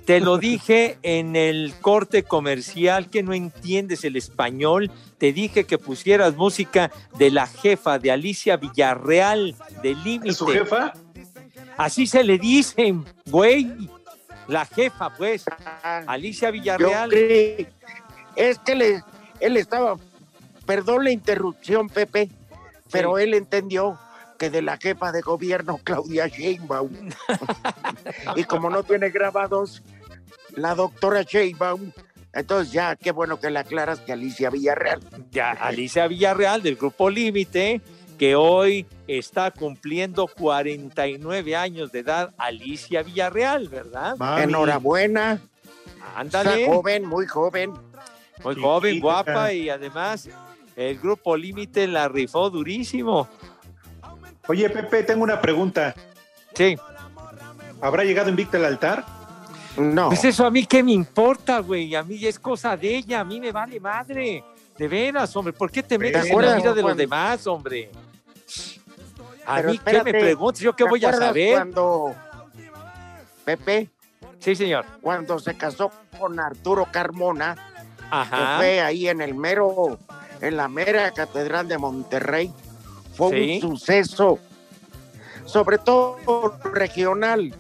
Te 0.05 0.19
lo 0.19 0.37
dije 0.37 0.97
en 1.01 1.35
el 1.35 1.73
corte 1.79 2.23
comercial 2.23 3.09
que 3.09 3.23
no 3.23 3.33
entiendes 3.33 4.03
el 4.03 4.15
español. 4.17 4.91
Te 5.17 5.31
dije 5.31 5.63
que 5.63 5.77
pusieras 5.77 6.35
música 6.35 6.91
de 7.17 7.31
la 7.31 7.47
jefa 7.47 7.99
de 7.99 8.11
Alicia 8.11 8.57
Villarreal 8.57 9.55
de 9.81 9.95
Límite. 9.95 10.33
¿Su 10.33 10.47
jefa? 10.47 10.93
Así 11.77 12.05
se 12.05 12.23
le 12.23 12.37
dice, 12.37 12.93
güey. 13.27 13.71
La 14.47 14.65
jefa, 14.65 15.15
pues. 15.15 15.45
Alicia 16.05 16.51
Villarreal. 16.51 17.11
Es 18.35 18.59
que 18.65 18.75
le, 18.75 19.03
él 19.39 19.57
estaba. 19.57 19.97
Perdón 20.65 21.05
la 21.05 21.11
interrupción, 21.11 21.87
Pepe 21.87 22.29
pero 22.93 23.17
él 23.17 23.33
entendió 23.33 23.99
que 24.37 24.49
de 24.49 24.61
la 24.61 24.77
jefa 24.77 25.11
de 25.11 25.21
gobierno 25.21 25.79
Claudia 25.83 26.27
Sheinbaum. 26.27 27.09
y 28.35 28.43
como 28.45 28.69
no 28.69 28.83
tiene 28.83 29.09
grabados, 29.09 29.83
la 30.55 30.75
doctora 30.75 31.23
Sheinbaum, 31.23 31.91
entonces 32.33 32.71
ya, 32.71 32.95
qué 32.95 33.11
bueno 33.11 33.39
que 33.39 33.49
le 33.49 33.59
aclaras 33.59 33.99
que 33.99 34.13
Alicia 34.13 34.49
Villarreal. 34.49 35.01
Ya, 35.31 35.51
Alicia 35.51 36.07
Villarreal 36.07 36.63
del 36.63 36.75
Grupo 36.75 37.09
Límite, 37.09 37.81
que 38.17 38.35
hoy 38.35 38.87
está 39.07 39.51
cumpliendo 39.51 40.27
49 40.27 41.55
años 41.55 41.91
de 41.91 41.99
edad 41.99 42.33
Alicia 42.37 43.03
Villarreal, 43.03 43.67
¿verdad? 43.69 44.15
Enhorabuena. 44.41 45.39
Ándale. 46.15 46.63
Está 46.63 46.73
joven, 46.73 47.05
muy 47.05 47.27
joven. 47.27 47.73
Muy 48.43 48.55
joven, 48.55 48.99
guapa 48.99 49.53
y 49.53 49.69
además 49.69 50.27
el 50.75 50.99
grupo 50.99 51.35
Límite 51.37 51.87
la 51.87 52.07
rifó 52.07 52.49
durísimo. 52.49 53.27
Oye, 54.47 54.69
Pepe, 54.69 55.03
tengo 55.03 55.23
una 55.23 55.39
pregunta. 55.39 55.93
Sí. 56.53 56.77
¿Habrá 57.81 58.03
llegado 58.03 58.29
invicta 58.29 58.57
al 58.57 58.65
altar? 58.65 59.05
No. 59.77 60.09
Pues 60.09 60.23
eso 60.25 60.45
a 60.45 60.51
mí 60.51 60.65
qué 60.65 60.83
me 60.83 60.91
importa, 60.91 61.59
güey. 61.59 61.95
A 61.95 62.03
mí 62.03 62.23
es 62.25 62.39
cosa 62.39 62.77
de 62.77 62.95
ella, 62.97 63.21
a 63.21 63.23
mí 63.23 63.39
me 63.39 63.51
vale 63.51 63.79
madre. 63.79 64.43
De 64.77 64.87
veras, 64.87 65.35
hombre, 65.35 65.53
¿por 65.53 65.71
qué 65.71 65.83
te 65.83 65.97
metes 65.97 66.25
en 66.25 66.41
la 66.41 66.55
vida 66.55 66.73
de 66.73 66.81
los 66.81 66.97
demás, 66.97 67.45
hombre? 67.47 67.91
A 69.45 69.57
Pero 69.57 69.69
mí 69.71 69.77
qué 69.77 69.83
me 69.85 69.91
espérate, 69.97 70.19
preguntas, 70.19 70.61
yo 70.61 70.75
qué 70.75 70.83
¿te 70.83 70.89
voy 70.89 71.05
a 71.05 71.13
saber. 71.13 71.53
Cuando 71.53 72.15
Pepe, 73.43 73.89
Sí, 74.39 74.55
señor. 74.55 74.85
cuando 75.01 75.39
se 75.39 75.55
casó 75.55 75.91
con 76.19 76.39
Arturo 76.39 76.87
Carmona, 76.91 77.55
que 78.29 78.45
fue 78.57 78.81
ahí 78.81 79.07
en 79.07 79.21
el 79.21 79.35
mero, 79.35 79.97
en 80.43 80.57
la 80.57 80.67
mera 80.67 81.11
catedral 81.11 81.67
de 81.67 81.77
Monterrey, 81.77 82.53
fue 83.15 83.29
Sí. 83.31 83.59
un 83.63 83.77
suceso, 83.77 84.39
sobre 85.45 85.77
todo 85.77 86.57
regional. 86.73 87.53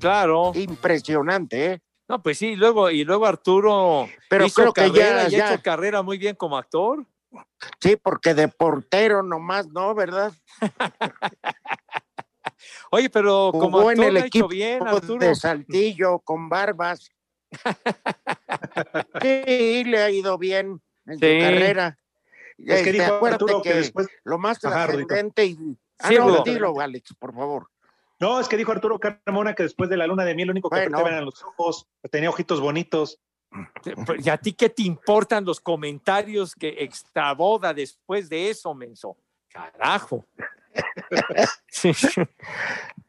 Claro. 0.00 0.52
Impresionante, 0.54 1.72
¿eh? 1.72 1.80
No, 2.08 2.22
pues 2.22 2.38
sí, 2.38 2.56
luego, 2.56 2.90
y 2.90 3.04
luego 3.04 3.26
Arturo 3.26 4.08
Pero 4.30 4.46
hizo 4.46 4.72
creo 4.72 4.72
que 4.72 4.80
carrera 4.92 5.22
ya- 5.24 5.30
y 5.30 5.34
ha 5.34 5.38
ya- 5.38 5.52
hecho 5.54 5.62
carrera 5.62 6.02
muy 6.02 6.16
bien 6.18 6.34
como 6.36 6.56
actor. 6.56 7.04
Sí, 7.80 7.96
porque 7.96 8.32
de 8.34 8.48
portero 8.48 9.22
nomás, 9.22 9.66
¿no? 9.68 9.94
¿Verdad? 9.94 10.32
Oye, 12.90 13.10
pero 13.10 13.50
como 13.52 13.80
actor 13.88 13.92
en 14.04 14.16
el 14.16 14.16
ha 14.22 14.26
hecho 14.26 14.48
bien, 14.48 14.86
Arturo. 14.86 15.18
de 15.26 15.34
Saltillo 15.34 16.18
con 16.20 16.48
barbas. 16.48 17.10
sí, 19.22 19.84
le 19.84 19.98
ha 20.02 20.10
ido 20.10 20.38
bien 20.38 20.80
en 21.06 21.18
Sí. 21.18 21.26
su 21.40 21.44
carrera. 21.44 21.98
Es 22.58 22.82
que 22.82 22.90
Este, 22.90 22.92
dijo 22.92 23.24
Arturo 23.24 23.62
que 23.62 23.70
que 23.70 23.76
después- 23.76 24.08
lo 24.24 24.38
más 24.38 24.58
trascendente 24.58 25.46
y... 25.46 25.76
Ah, 26.00 26.08
Sí, 26.08 26.16
no, 26.16 26.42
dilo, 26.44 26.78
Alex, 26.80 27.14
por 27.18 27.34
favor. 27.34 27.68
No, 28.20 28.40
es 28.40 28.48
que 28.48 28.56
dijo 28.56 28.72
Arturo 28.72 28.98
Carmona 28.98 29.54
que 29.54 29.62
después 29.62 29.88
de 29.88 29.96
la 29.96 30.06
luna 30.06 30.24
de 30.24 30.34
miel 30.34 30.48
lo 30.48 30.52
único 30.52 30.68
que 30.70 30.88
Bueno. 30.88 31.06
eran 31.06 31.24
los 31.24 31.42
ojos, 31.42 31.86
tenía 32.10 32.30
ojitos 32.30 32.60
bonitos. 32.60 33.20
¿Y 34.18 34.28
a 34.28 34.36
ti 34.36 34.52
qué 34.52 34.68
te 34.68 34.82
importan 34.82 35.44
los 35.44 35.60
comentarios 35.60 36.54
que 36.54 36.68
extraboda 36.80 37.72
después 37.72 38.28
de 38.28 38.50
eso, 38.50 38.74
menso? 38.74 39.16
Carajo. 39.48 40.26
Sí, 41.68 41.90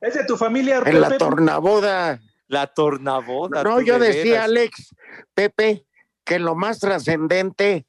¿Es 0.02 0.14
de 0.14 0.26
tu 0.26 0.38
familia, 0.38 0.82
En 0.86 1.02
la 1.02 1.08
Pepe? 1.10 1.20
tornaboda. 1.20 2.20
La 2.48 2.68
tornaboda. 2.68 3.64
No, 3.64 3.82
yo 3.82 4.00
de 4.00 4.08
decía, 4.08 4.24
veras. 4.32 4.46
Alex, 4.46 4.96
Pepe, 5.36 5.86
que 6.24 6.40
lo 6.40 6.56
más 6.56 6.80
trascendente 6.80 7.86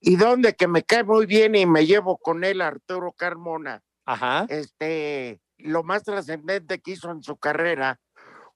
y 0.00 0.16
donde 0.16 0.54
que 0.54 0.68
me 0.68 0.82
cae 0.82 1.04
muy 1.04 1.26
bien 1.26 1.54
y 1.54 1.66
me 1.66 1.86
llevo 1.86 2.18
con 2.18 2.44
él 2.44 2.60
Arturo 2.60 3.12
Carmona, 3.12 3.82
Ajá. 4.06 4.46
este, 4.48 5.40
lo 5.58 5.82
más 5.82 6.04
trascendente 6.04 6.80
que 6.80 6.92
hizo 6.92 7.10
en 7.10 7.22
su 7.22 7.36
carrera 7.36 8.00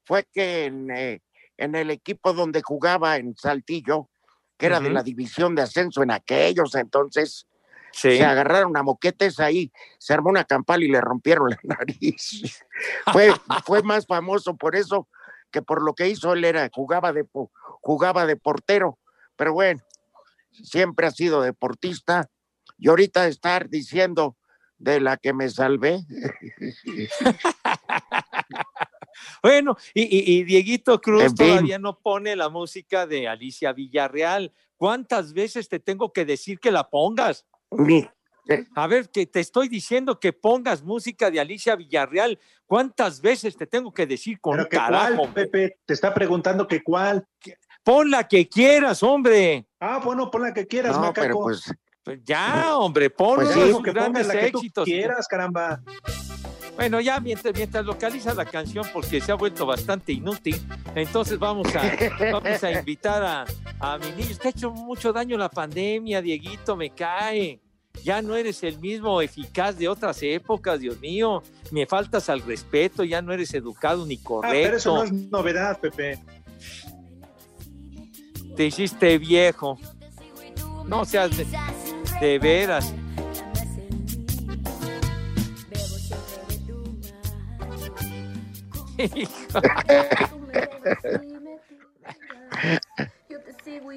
fue 0.04 0.26
que 0.32 0.66
en, 0.66 0.90
eh, 0.90 1.20
en 1.56 1.74
el 1.74 1.90
equipo 1.90 2.32
donde 2.32 2.62
jugaba 2.62 3.16
en 3.16 3.34
Saltillo, 3.36 4.08
que 4.56 4.66
era 4.66 4.78
de 4.80 4.90
la 4.90 5.02
división 5.02 5.54
de 5.54 5.62
ascenso 5.62 6.02
en 6.02 6.10
aquellos 6.12 6.74
entonces, 6.74 7.46
Sí. 7.94 8.16
se 8.16 8.24
agarraron 8.24 8.74
a 8.78 8.82
moquetes 8.82 9.38
ahí, 9.38 9.70
se 9.98 10.14
armó 10.14 10.30
una 10.30 10.44
campal 10.44 10.82
y 10.82 10.88
le 10.88 10.98
rompieron 11.02 11.50
la 11.50 11.58
nariz. 11.78 12.64
fue, 13.12 13.34
fue 13.66 13.82
más 13.82 14.06
famoso 14.06 14.56
por 14.56 14.76
eso 14.76 15.08
que 15.50 15.60
por 15.60 15.82
lo 15.82 15.92
que 15.92 16.08
hizo 16.08 16.32
él 16.32 16.46
era, 16.46 16.70
jugaba 16.72 17.12
de, 17.12 17.26
jugaba 17.82 18.24
de 18.24 18.36
portero, 18.36 18.98
pero 19.36 19.52
bueno, 19.52 19.82
siempre 20.52 21.06
ha 21.06 21.10
sido 21.10 21.42
deportista 21.42 22.28
y 22.78 22.88
ahorita 22.88 23.26
estar 23.26 23.68
diciendo 23.68 24.36
de 24.78 25.00
la 25.00 25.16
que 25.16 25.32
me 25.32 25.48
salvé. 25.48 26.00
Bueno, 29.42 29.76
y, 29.94 30.02
y- 30.02 30.38
y 30.38 30.44
Dieguito 30.44 31.00
Cruz 31.00 31.22
En 31.22 31.36
fin. 31.36 31.48
todavía 31.48 31.78
no 31.78 31.98
pone 31.98 32.34
la 32.34 32.48
música 32.48 33.06
de 33.06 33.28
Alicia 33.28 33.72
Villarreal. 33.72 34.52
¿Cuántas 34.76 35.32
veces 35.32 35.68
te 35.68 35.78
tengo 35.80 36.12
que 36.12 36.24
decir 36.24 36.58
que 36.58 36.70
la 36.72 36.88
pongas? 36.88 37.44
Ni- 37.70 38.08
eh, 38.48 38.66
A 38.74 38.86
ver, 38.86 39.10
que 39.10 39.26
te 39.26 39.40
estoy 39.40 39.68
diciendo 39.68 40.18
que 40.18 40.32
pongas 40.32 40.82
música 40.82 41.30
de 41.30 41.40
Alicia 41.40 41.76
Villarreal. 41.76 42.38
¿Cuántas 42.66 43.20
veces 43.20 43.56
te 43.56 43.66
tengo 43.66 43.92
que 43.92 44.06
decir 44.06 44.40
con 44.40 44.52
Pero 44.52 44.64
un 44.64 44.68
que 44.70 44.76
carajo? 44.76 45.22
cuál, 45.22 45.32
Pepe, 45.34 45.78
te 45.84 45.92
está 45.94 46.12
preguntando 46.14 46.66
que 46.66 46.82
cuál. 46.82 47.24
Pon 47.84 48.10
la 48.10 48.28
que 48.28 48.48
quieras, 48.48 49.02
hombre. 49.02 49.66
Ah, 49.80 50.00
bueno, 50.04 50.30
pon 50.30 50.42
la 50.42 50.54
que 50.54 50.66
quieras, 50.66 50.94
no, 50.96 51.00
macaco. 51.02 51.20
pero 51.20 51.38
pues 51.40 51.72
Pues 52.04 52.20
ya, 52.24 52.76
hombre, 52.76 53.10
pon 53.10 53.36
Pues 53.36 53.48
Pues 53.48 53.58
sí. 53.60 53.66
digo 53.66 53.82
que 53.82 53.92
grandes 53.92 54.26
la 54.26 54.34
que 54.34 54.50
tú 54.50 54.58
éxitos. 54.58 54.84
quieras, 54.84 55.26
caramba. 55.28 55.80
Bueno, 56.74 57.00
ya 57.00 57.20
mientras, 57.20 57.54
mientras 57.54 57.84
localiza 57.84 58.32
la 58.34 58.44
canción, 58.46 58.86
porque 58.92 59.20
se 59.20 59.30
ha 59.30 59.34
vuelto 59.34 59.66
bastante 59.66 60.12
inútil, 60.12 60.56
entonces 60.94 61.38
vamos 61.38 61.68
a, 61.76 61.82
vamos 62.32 62.62
a 62.64 62.72
invitar 62.72 63.22
a, 63.22 63.44
a 63.78 63.98
mi 63.98 64.10
niño. 64.12 64.36
Te 64.40 64.48
ha 64.48 64.50
hecho 64.50 64.70
mucho 64.70 65.12
daño 65.12 65.36
la 65.36 65.50
pandemia, 65.50 66.22
Dieguito, 66.22 66.74
me 66.76 66.90
cae. 66.90 67.60
Ya 68.04 68.22
no 68.22 68.36
eres 68.36 68.62
el 68.62 68.78
mismo 68.78 69.20
eficaz 69.20 69.76
de 69.76 69.86
otras 69.86 70.22
épocas, 70.22 70.80
Dios 70.80 70.98
mío. 71.00 71.42
Me 71.72 71.84
faltas 71.86 72.30
al 72.30 72.40
respeto, 72.40 73.04
ya 73.04 73.20
no 73.20 73.32
eres 73.34 73.52
educado 73.52 74.06
ni 74.06 74.14
Ah, 74.16 74.40
pero 74.50 74.76
eso 74.78 74.90
correcto. 74.94 74.94
no 74.96 75.02
es 75.04 75.12
novedad, 75.30 75.78
Pepe. 75.78 76.18
Te 78.56 78.66
hiciste 78.66 79.18
viejo. 79.18 79.78
No 80.86 81.04
seas 81.04 81.36
de, 81.36 81.46
de 82.20 82.38
veras. 82.38 82.92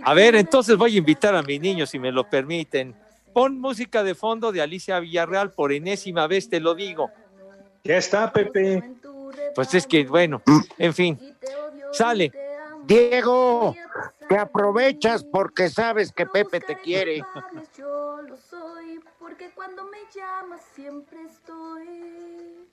A 0.04 0.14
ver, 0.14 0.36
entonces 0.36 0.78
voy 0.78 0.96
a 0.96 0.98
invitar 0.98 1.36
a 1.36 1.42
mis 1.42 1.60
niños, 1.60 1.90
si 1.90 2.00
me 2.00 2.12
lo 2.12 2.30
permiten. 2.30 2.96
Pon 3.34 3.60
música 3.60 4.04
de 4.04 4.16
fondo 4.16 4.52
de 4.52 4.62
Alicia 4.62 5.00
Villarreal 5.00 5.52
por 5.52 5.72
enésima 5.74 6.28
vez, 6.28 6.48
te 6.50 6.60
lo 6.60 6.76
digo. 6.76 7.10
Ya 7.84 7.98
está, 7.98 8.32
Pepe. 8.32 8.84
Pues 9.54 9.74
es 9.74 9.86
que, 9.88 10.06
bueno, 10.06 10.42
en 10.78 10.94
fin, 10.94 11.20
sale. 11.92 12.32
Diego, 12.86 13.76
te 14.28 14.38
aprovechas 14.38 15.24
porque 15.24 15.70
sabes 15.70 16.12
que 16.12 16.26
Pepe 16.26 16.60
te 16.60 16.76
quiere. 16.78 17.24
Yo 17.78 18.22
lo 18.22 18.38
soy, 18.38 19.04
porque 19.20 19.52
cuando 19.52 19.86
me 19.86 20.00
llamas 20.14 20.62
siempre 20.74 21.24
estoy 21.24 22.68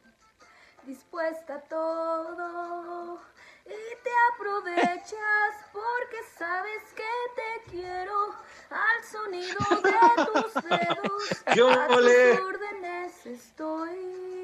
dispuesta 0.86 1.54
a 1.54 1.60
todo. 1.60 3.20
Y 3.64 4.02
te 4.02 4.10
aprovechas 4.34 5.54
porque 5.72 6.16
sabes 6.36 6.82
que 6.96 7.04
te 7.36 7.70
quiero 7.70 8.34
al 8.70 9.04
sonido 9.04 9.58
de 9.82 10.42
tus 10.42 10.54
dedos. 10.64 11.56
Yo 11.56 11.70
a 11.70 11.86
tus 11.86 12.40
órdenes 12.40 13.26
estoy. 13.26 14.41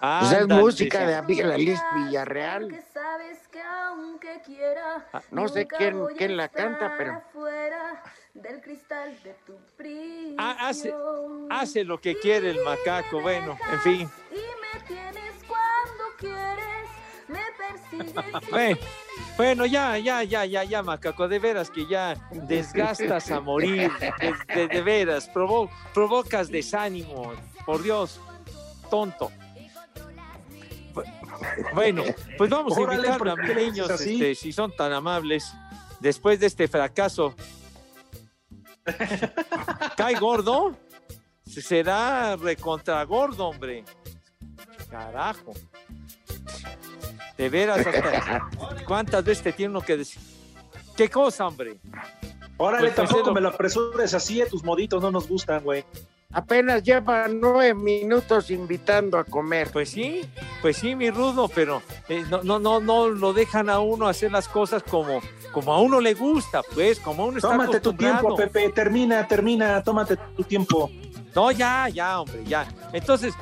Pues 0.00 0.32
es 0.32 0.38
Ándale, 0.42 0.60
música 0.62 0.98
sí. 1.00 1.04
de 1.06 1.14
Abigail 1.14 1.64
Liz 1.64 1.80
Villarreal. 1.94 2.62
Porque 2.62 2.82
sabes 2.92 3.38
que 3.48 3.62
aunque 3.62 4.40
quiera, 4.44 5.06
Ah, 5.12 5.22
no 5.30 5.48
sé 5.48 5.66
quién- 5.66 6.06
quién 6.16 6.36
la 6.36 6.48
canta, 6.48 6.94
pero- 6.98 7.12
afuera 7.14 8.02
del 8.34 8.60
cristal 8.60 9.16
de 9.22 9.34
tu 9.46 9.56
prisión. 9.76 10.36
Ah, 10.38 10.56
hace, 10.68 10.94
hace 11.50 11.84
lo 11.84 11.98
que 12.00 12.18
quiere 12.18 12.50
el 12.50 12.62
macaco, 12.62 13.20
bueno, 13.20 13.56
en 13.72 13.80
fin. 13.80 14.10
Y 14.30 14.34
me 14.34 14.80
tienes 14.86 15.32
cuando 15.48 16.04
quieres, 16.18 16.90
me 17.28 17.40
persigues. 17.56 18.50
Bueno, 18.50 18.78
bueno, 19.38 19.66
ya, 19.66 19.96
ya, 19.96 20.22
ya, 20.22 20.44
ya, 20.44 20.64
ya, 20.64 20.82
macaco, 20.82 21.26
de 21.28 21.38
veras 21.38 21.70
que 21.70 21.86
ya 21.86 22.14
desgastas 22.32 23.30
a 23.30 23.40
morir, 23.40 23.90
de, 23.98 24.34
de- 24.54 24.68
de 24.68 24.82
veras, 24.82 25.30
provo- 25.32 25.70
provocas 25.94 26.50
desánimo, 26.50 27.32
por 27.64 27.82
Dios, 27.82 28.20
tonto. 28.90 29.30
Bueno, 31.74 32.02
pues 32.38 32.50
vamos 32.50 32.76
a 32.76 32.80
invitar 32.80 33.18
¿por 33.18 33.28
a 33.28 33.34
así? 33.94 34.14
este, 34.14 34.34
si 34.34 34.52
son 34.52 34.74
tan 34.74 34.92
amables, 34.92 35.52
después 36.00 36.40
de 36.40 36.46
este 36.46 36.68
fracaso. 36.68 37.34
¿Cae 39.96 40.14
gordo? 40.18 40.76
Será 41.46 42.36
recontra 42.36 43.02
gordo, 43.04 43.48
hombre. 43.48 43.84
Carajo. 44.90 45.52
De 47.36 47.48
veras, 47.48 47.86
hasta- 47.86 48.48
¿cuántas 48.86 49.24
veces 49.24 49.44
te 49.44 49.52
tiene 49.52 49.70
uno 49.70 49.80
que 49.80 49.96
decir? 49.96 50.20
¿Qué 50.96 51.10
cosa, 51.10 51.46
hombre? 51.46 51.78
Órale, 52.56 52.88
Pues, 52.88 52.94
pues, 52.94 53.08
tampoco 53.08 53.20
es 53.20 53.26
lo- 53.26 53.34
me 53.34 53.40
lo 53.42 53.48
apresures 53.50 54.14
así, 54.14 54.40
eh, 54.40 54.46
tus 54.46 54.64
moditos 54.64 55.02
no 55.02 55.10
nos 55.10 55.28
gustan, 55.28 55.62
güey. 55.62 55.84
Apenas 56.32 56.82
lleva 56.82 57.28
nueve 57.28 57.74
minutos 57.74 58.50
invitando 58.50 59.16
a 59.18 59.24
comer. 59.24 59.70
Pues 59.72 59.90
sí, 59.90 60.22
pues 60.60 60.76
sí, 60.76 60.94
mi 60.94 61.10
rudo, 61.10 61.48
pero 61.48 61.82
eh, 62.08 62.24
no, 62.30 62.42
no, 62.42 62.58
no, 62.58 62.80
no 62.80 63.08
lo 63.08 63.32
dejan 63.32 63.70
a 63.70 63.80
uno 63.80 64.08
hacer 64.08 64.32
las 64.32 64.48
cosas 64.48 64.82
como, 64.82 65.20
como 65.52 65.72
a 65.72 65.80
uno 65.80 66.00
le 66.00 66.14
gusta, 66.14 66.62
pues, 66.74 67.00
como 67.00 67.22
a 67.22 67.26
uno 67.26 67.38
está 67.38 67.50
Tómate 67.50 67.80
tu 67.80 67.92
tiempo. 67.94 68.36
Pepe. 68.36 68.70
Termina, 68.70 69.26
termina. 69.26 69.82
Tómate 69.82 70.16
tu 70.36 70.42
tiempo. 70.44 70.90
No, 71.34 71.52
ya, 71.52 71.88
ya, 71.88 72.20
hombre, 72.20 72.44
ya. 72.44 72.66
Entonces, 72.92 73.34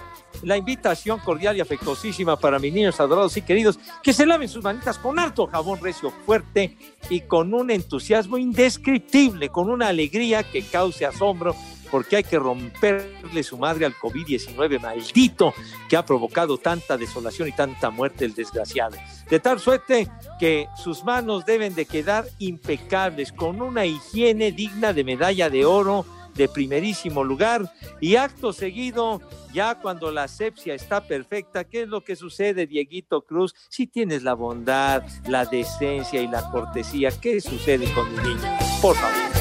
la 0.42 0.56
invitación 0.56 1.18
cordial 1.20 1.56
y 1.56 1.60
afectuosísima 1.60 2.36
para 2.36 2.58
mis 2.58 2.72
niños 2.72 3.00
adorados 3.00 3.36
y 3.36 3.42
queridos, 3.42 3.78
que 4.02 4.12
se 4.12 4.26
laven 4.26 4.48
sus 4.48 4.62
manitas 4.62 4.98
con 4.98 5.18
harto 5.18 5.46
jabón 5.46 5.80
recio 5.80 6.10
fuerte 6.10 6.76
y 7.08 7.20
con 7.20 7.54
un 7.54 7.70
entusiasmo 7.70 8.38
indescriptible, 8.38 9.48
con 9.48 9.70
una 9.70 9.88
alegría 9.88 10.42
que 10.42 10.62
cause 10.62 11.06
asombro, 11.06 11.54
porque 11.94 12.16
hay 12.16 12.24
que 12.24 12.40
romperle 12.40 13.44
su 13.44 13.56
madre 13.56 13.86
al 13.86 13.94
COVID-19 13.94 14.80
maldito 14.80 15.54
que 15.88 15.96
ha 15.96 16.04
provocado 16.04 16.58
tanta 16.58 16.96
desolación 16.96 17.46
y 17.46 17.52
tanta 17.52 17.90
muerte 17.90 18.24
el 18.24 18.34
desgraciado. 18.34 18.96
De 19.30 19.38
tal 19.38 19.60
suerte 19.60 20.10
que 20.40 20.66
sus 20.76 21.04
manos 21.04 21.46
deben 21.46 21.76
de 21.76 21.86
quedar 21.86 22.24
impecables, 22.40 23.30
con 23.30 23.62
una 23.62 23.86
higiene 23.86 24.50
digna 24.50 24.92
de 24.92 25.04
medalla 25.04 25.48
de 25.48 25.64
oro 25.64 26.04
de 26.34 26.48
primerísimo 26.48 27.22
lugar 27.22 27.72
y 28.00 28.16
acto 28.16 28.52
seguido, 28.52 29.20
ya 29.52 29.76
cuando 29.76 30.10
la 30.10 30.24
asepsia 30.24 30.74
está 30.74 31.06
perfecta, 31.06 31.62
¿qué 31.62 31.82
es 31.82 31.88
lo 31.88 32.02
que 32.02 32.16
sucede, 32.16 32.66
Dieguito 32.66 33.22
Cruz? 33.22 33.54
Si 33.68 33.86
tienes 33.86 34.24
la 34.24 34.34
bondad, 34.34 35.04
la 35.28 35.44
decencia 35.44 36.20
y 36.20 36.26
la 36.26 36.50
cortesía, 36.50 37.10
¿qué 37.20 37.40
sucede 37.40 37.86
con 37.94 38.10
mi 38.10 38.30
niño? 38.30 38.58
Por 38.82 38.96
favor. 38.96 39.33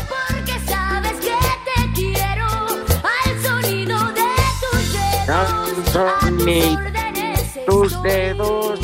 Anthony, 5.33 6.77
tus 7.65 8.03
dedos 8.03 8.79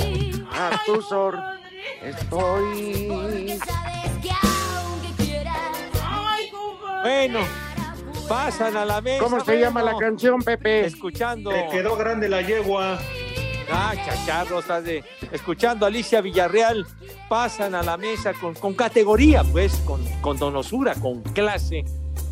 a 0.51 0.81
tus 0.83 1.11
órdenes 1.11 1.59
estoy. 2.01 3.59
Bueno, 7.03 7.39
pasan 8.27 8.75
a 8.77 8.83
la 8.85 8.99
mesa. 8.99 9.23
¿Cómo 9.23 9.39
se 9.45 9.59
llama 9.59 9.83
la 9.83 9.95
canción, 9.97 10.41
Pepe? 10.41 10.85
Escuchando. 10.85 11.51
Te 11.51 11.67
quedó 11.71 11.95
grande 11.95 12.27
la 12.27 12.41
yegua. 12.41 12.97
Ah, 13.71 13.93
chacharros, 14.03 14.61
estás 14.61 14.83
de- 14.83 15.03
escuchando 15.31 15.85
a 15.85 15.89
Alicia 15.89 16.21
Villarreal, 16.21 16.87
pasan 17.29 17.75
a 17.75 17.83
la 17.83 17.97
mesa 17.97 18.33
con, 18.33 18.55
con 18.55 18.73
categoría, 18.73 19.43
pues, 19.43 19.75
con, 19.85 20.03
con 20.21 20.37
donosura, 20.39 20.95
con 20.95 21.21
clase, 21.21 21.85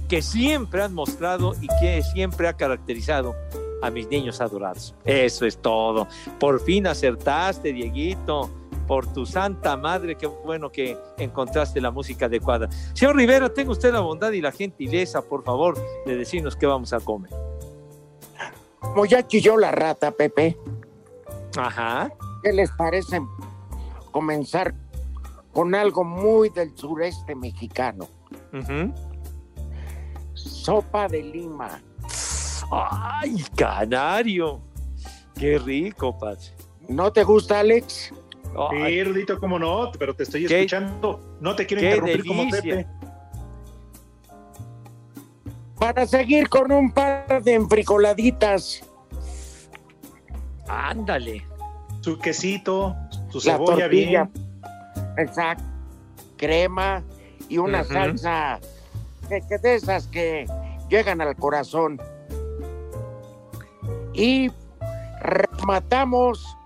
que 0.09 0.23
siempre 0.23 0.81
han 0.81 0.95
mostrado 0.95 1.53
y 1.61 1.67
que 1.79 2.01
siempre 2.01 2.47
ha 2.47 2.53
caracterizado 2.53 3.35
a 3.81 3.89
mis 3.89 4.07
niños 4.09 4.41
adorados. 4.41 4.95
Eso 5.05 5.45
es 5.45 5.57
todo. 5.57 6.07
Por 6.39 6.59
fin 6.61 6.87
acertaste, 6.87 7.73
Dieguito. 7.73 8.49
Por 8.87 9.05
tu 9.11 9.25
santa 9.25 9.75
madre, 9.75 10.15
qué 10.15 10.27
bueno 10.27 10.71
que 10.71 10.97
encontraste 11.17 11.81
la 11.81 11.91
música 11.91 12.27
adecuada. 12.27 12.69
Señor 12.93 13.17
Rivera, 13.17 13.53
tenga 13.53 13.71
usted 13.71 13.91
la 13.91 13.99
bondad 13.99 14.31
y 14.31 14.39
la 14.39 14.53
gentileza, 14.53 15.21
por 15.21 15.43
favor, 15.43 15.77
de 16.05 16.15
decirnos 16.15 16.55
qué 16.55 16.67
vamos 16.67 16.93
a 16.93 17.01
comer. 17.01 17.31
Como 18.79 19.05
ya 19.05 19.27
chilló 19.27 19.57
la 19.57 19.71
rata, 19.71 20.11
Pepe, 20.11 20.57
Ajá. 21.57 22.09
¿qué 22.43 22.53
les 22.53 22.71
parece 22.71 23.19
comenzar 24.11 24.73
con 25.51 25.75
algo 25.75 26.05
muy 26.05 26.47
del 26.49 26.73
sureste 26.77 27.35
mexicano? 27.35 28.07
Sopa 30.33 31.09
de 31.09 31.23
lima. 31.23 31.81
¡Ay, 32.71 33.43
canario! 33.55 34.61
¡Qué 35.37 35.57
rico, 35.59 36.17
padre! 36.17 36.39
¿No 36.89 37.11
te 37.11 37.23
gusta, 37.23 37.59
Alex? 37.59 38.13
Ay, 38.71 38.93
Sí, 38.95 39.03
Rudito, 39.03 39.39
cómo 39.39 39.59
no, 39.59 39.91
pero 39.99 40.15
te 40.15 40.23
estoy 40.23 40.45
Qué- 40.47 40.55
escuchando. 40.61 41.37
No 41.41 41.55
te 41.55 41.65
quiero 41.65 41.81
qué 41.81 41.87
interrumpir 41.89 42.25
como 42.25 42.41
delicia. 42.45 42.61
Pepe. 42.77 42.87
Para 45.79 46.05
seguir 46.07 46.49
con 46.49 46.71
un 46.71 46.91
par 46.91 47.43
de 47.43 47.53
enfricoladitas. 47.53 48.83
ándale. 50.67 51.45
Su 52.01 52.17
quesito, 52.19 52.95
su 53.29 53.37
la 53.39 53.53
cebolla 53.53 53.83
tortilla. 53.85 54.29
bien. 54.33 55.15
Exacto. 55.17 55.63
Crema 56.37 57.03
y 57.49 57.57
una 57.57 57.83
salsa 57.83 58.59
que, 59.29 59.41
que 59.47 59.57
de 59.57 59.75
esas 59.75 60.07
que 60.07 60.45
llegan 60.89 61.21
al 61.21 61.35
corazón. 61.35 61.99
Y 64.17 64.51
rematamos 65.21 66.57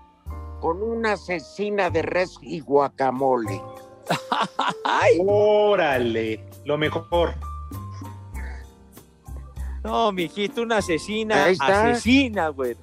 con 0.60 0.82
una 0.82 1.16
cecina 1.18 1.90
de 1.90 2.00
res 2.00 2.38
y 2.40 2.60
guacamole. 2.60 3.60
Órale, 5.26 6.44
lo 6.64 6.78
mejor. 6.78 7.34
No, 9.84 10.12
mijito, 10.12 10.62
una 10.62 10.78
asesina. 10.78 11.44
Ahí 11.44 11.52
está. 11.52 11.90
Asesina, 11.90 12.48
güey. 12.48 12.76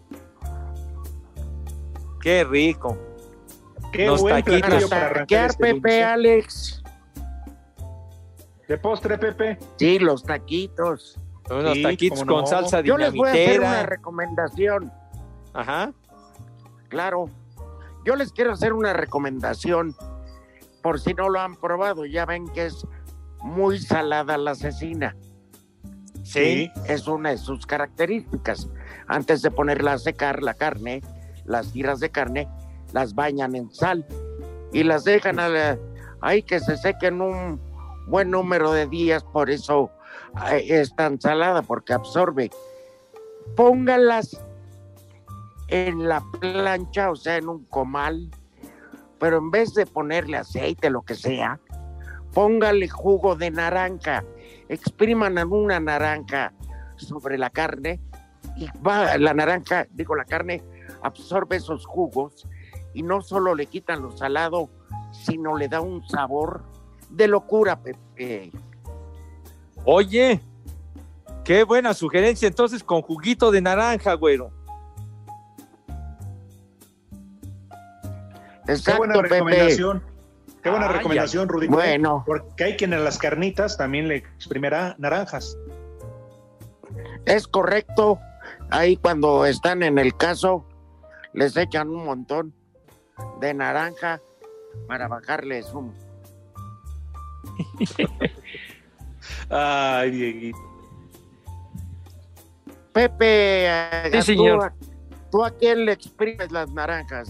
Qué 2.21 2.43
rico. 2.43 2.97
Qué 3.91 4.05
Los 4.05 4.21
buen 4.21 4.43
taquitos. 4.43 4.69
para 4.69 4.87
Para 4.87 5.05
arrancar 5.05 5.25
taquear, 5.25 5.49
este 5.49 5.63
Pepe, 5.63 5.73
dulce. 5.79 6.03
Alex. 6.03 6.83
De 8.67 8.77
postre, 8.77 9.17
Pepe. 9.17 9.57
Sí, 9.77 9.97
los 9.97 10.23
taquitos. 10.23 11.17
Unos 11.49 11.73
Sí, 11.73 11.83
taquitos 11.83 12.19
cómo 12.19 12.31
no. 12.31 12.37
con 12.37 12.47
salsa 12.47 12.81
Yo 12.81 12.97
les 12.97 13.13
voy 13.13 13.27
a 13.29 13.31
hacer 13.31 13.59
una 13.59 13.83
recomendación. 13.83 14.91
Ajá. 15.53 15.91
Claro. 16.89 17.29
Yo 18.05 18.15
les 18.15 18.31
quiero 18.31 18.51
hacer 18.53 18.73
una 18.73 18.93
recomendación. 18.93 19.95
Por 20.81 20.99
si 20.99 21.13
no 21.13 21.29
lo 21.29 21.39
han 21.39 21.55
probado, 21.55 22.05
ya 22.05 22.25
ven 22.25 22.47
que 22.49 22.65
es 22.67 22.85
muy 23.41 23.79
salada 23.79 24.37
la 24.37 24.55
cecina. 24.55 25.15
Sí. 26.23 26.71
Es 26.87 27.07
una 27.07 27.31
de 27.31 27.37
sus 27.37 27.65
características. 27.65 28.69
Antes 29.07 29.41
de 29.41 29.51
ponerla 29.51 29.93
a 29.93 29.97
secar 29.97 30.43
la 30.43 30.53
carne, 30.53 31.01
las 31.45 31.71
tiras 31.71 31.99
de 31.99 32.09
carne, 32.11 32.47
las 32.93 33.15
bañan 33.15 33.55
en 33.55 33.71
sal 33.73 34.05
y 34.71 34.83
las 34.83 35.03
dejan 35.03 35.39
a 35.39 35.49
la- 35.49 35.77
ahí 36.21 36.43
que 36.43 36.59
se 36.59 36.77
sequen 36.77 37.21
un 37.21 37.59
buen 38.07 38.29
número 38.29 38.71
de 38.71 38.85
días. 38.87 39.23
Por 39.23 39.49
eso 39.49 39.89
es 40.51 40.95
tan 40.95 41.19
salada, 41.19 41.61
porque 41.61 41.93
absorbe. 41.93 42.49
Póngalas 43.55 44.39
en 45.67 46.07
la 46.07 46.23
plancha, 46.39 47.11
o 47.11 47.15
sea, 47.15 47.37
en 47.37 47.49
un 47.49 47.65
comal, 47.65 48.29
pero 49.19 49.37
en 49.37 49.51
vez 49.51 49.73
de 49.73 49.85
ponerle 49.85 50.37
aceite, 50.37 50.89
lo 50.89 51.01
que 51.01 51.15
sea, 51.15 51.59
póngale 52.33 52.87
jugo 52.87 53.35
de 53.35 53.51
naranja, 53.51 54.23
expriman 54.67 55.37
una 55.51 55.79
naranja 55.79 56.53
sobre 56.95 57.37
la 57.37 57.49
carne 57.49 57.99
y 58.55 58.67
va, 58.85 59.17
la 59.17 59.33
naranja, 59.33 59.87
digo, 59.91 60.15
la 60.15 60.25
carne 60.25 60.63
absorbe 61.01 61.57
esos 61.57 61.85
jugos 61.85 62.47
y 62.93 63.03
no 63.03 63.21
solo 63.21 63.55
le 63.55 63.67
quitan 63.67 64.01
lo 64.01 64.15
salado, 64.15 64.69
sino 65.11 65.57
le 65.57 65.67
da 65.67 65.81
un 65.81 66.07
sabor 66.07 66.63
de 67.09 67.27
locura, 67.27 67.79
Pepe. 67.81 68.51
Oye, 69.85 70.39
qué 71.43 71.63
buena 71.63 71.93
sugerencia. 71.93 72.47
Entonces, 72.47 72.83
con 72.83 73.01
juguito 73.01 73.51
de 73.51 73.61
naranja, 73.61 74.13
güero. 74.13 74.51
Qué 78.65 78.73
Exacto, 78.73 78.97
buena 78.99 79.13
Pepe. 79.15 79.27
recomendación. 79.29 80.03
Qué 80.61 80.69
buena 80.69 80.87
recomendación, 80.89 81.47
Rudito. 81.47 81.73
Bueno, 81.73 82.23
Porque 82.25 82.63
hay 82.65 82.75
quien 82.75 82.93
en 82.93 83.03
las 83.03 83.17
carnitas 83.17 83.77
también 83.77 84.07
le 84.07 84.17
exprimirá 84.17 84.95
naranjas. 84.99 85.57
es 87.25 87.47
correcto. 87.47 88.19
Ahí 88.69 88.97
cuando 88.97 89.45
están 89.45 89.81
en 89.83 89.97
el 89.97 90.15
caso, 90.15 90.65
les 91.33 91.55
echan 91.57 91.89
un 91.89 92.05
montón 92.05 92.53
de 93.39 93.53
naranja 93.53 94.19
para 94.87 95.07
bajarles 95.07 95.73
un 95.73 95.93
Ay, 99.49 100.11
Dieguito. 100.11 100.57
Pepe, 102.93 103.65
eh, 103.67 104.03
Sí, 104.05 104.11
¿tú 104.17 104.21
señor. 104.23 104.63
a- 104.65 104.73
¿tú 105.31 105.43
a 105.45 105.51
quién 105.51 105.85
le 105.85 105.93
exprimes 105.93 106.51
las 106.51 106.69
naranjas? 106.71 107.29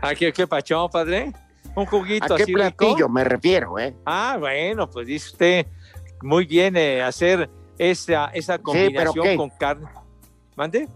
¿A 0.00 0.14
qué, 0.14 0.32
qué 0.32 0.46
pachón, 0.46 0.90
padre? 0.90 1.32
Un 1.74 1.86
juguito 1.86 2.34
¿A 2.34 2.36
qué 2.36 2.42
así 2.42 2.54
rico. 2.54 2.76
platillo 2.76 3.08
me 3.08 3.24
refiero, 3.24 3.78
eh? 3.78 3.94
Ah, 4.04 4.36
bueno, 4.38 4.88
pues 4.90 5.06
dice 5.06 5.28
usted 5.30 5.66
muy 6.22 6.44
bien 6.46 6.76
eh, 6.76 7.00
hacer 7.02 7.48
esa, 7.78 8.26
esa 8.26 8.58
combinación 8.58 9.36
con 9.36 9.50
carne. 9.50 9.88
¿Mande? 10.56 10.88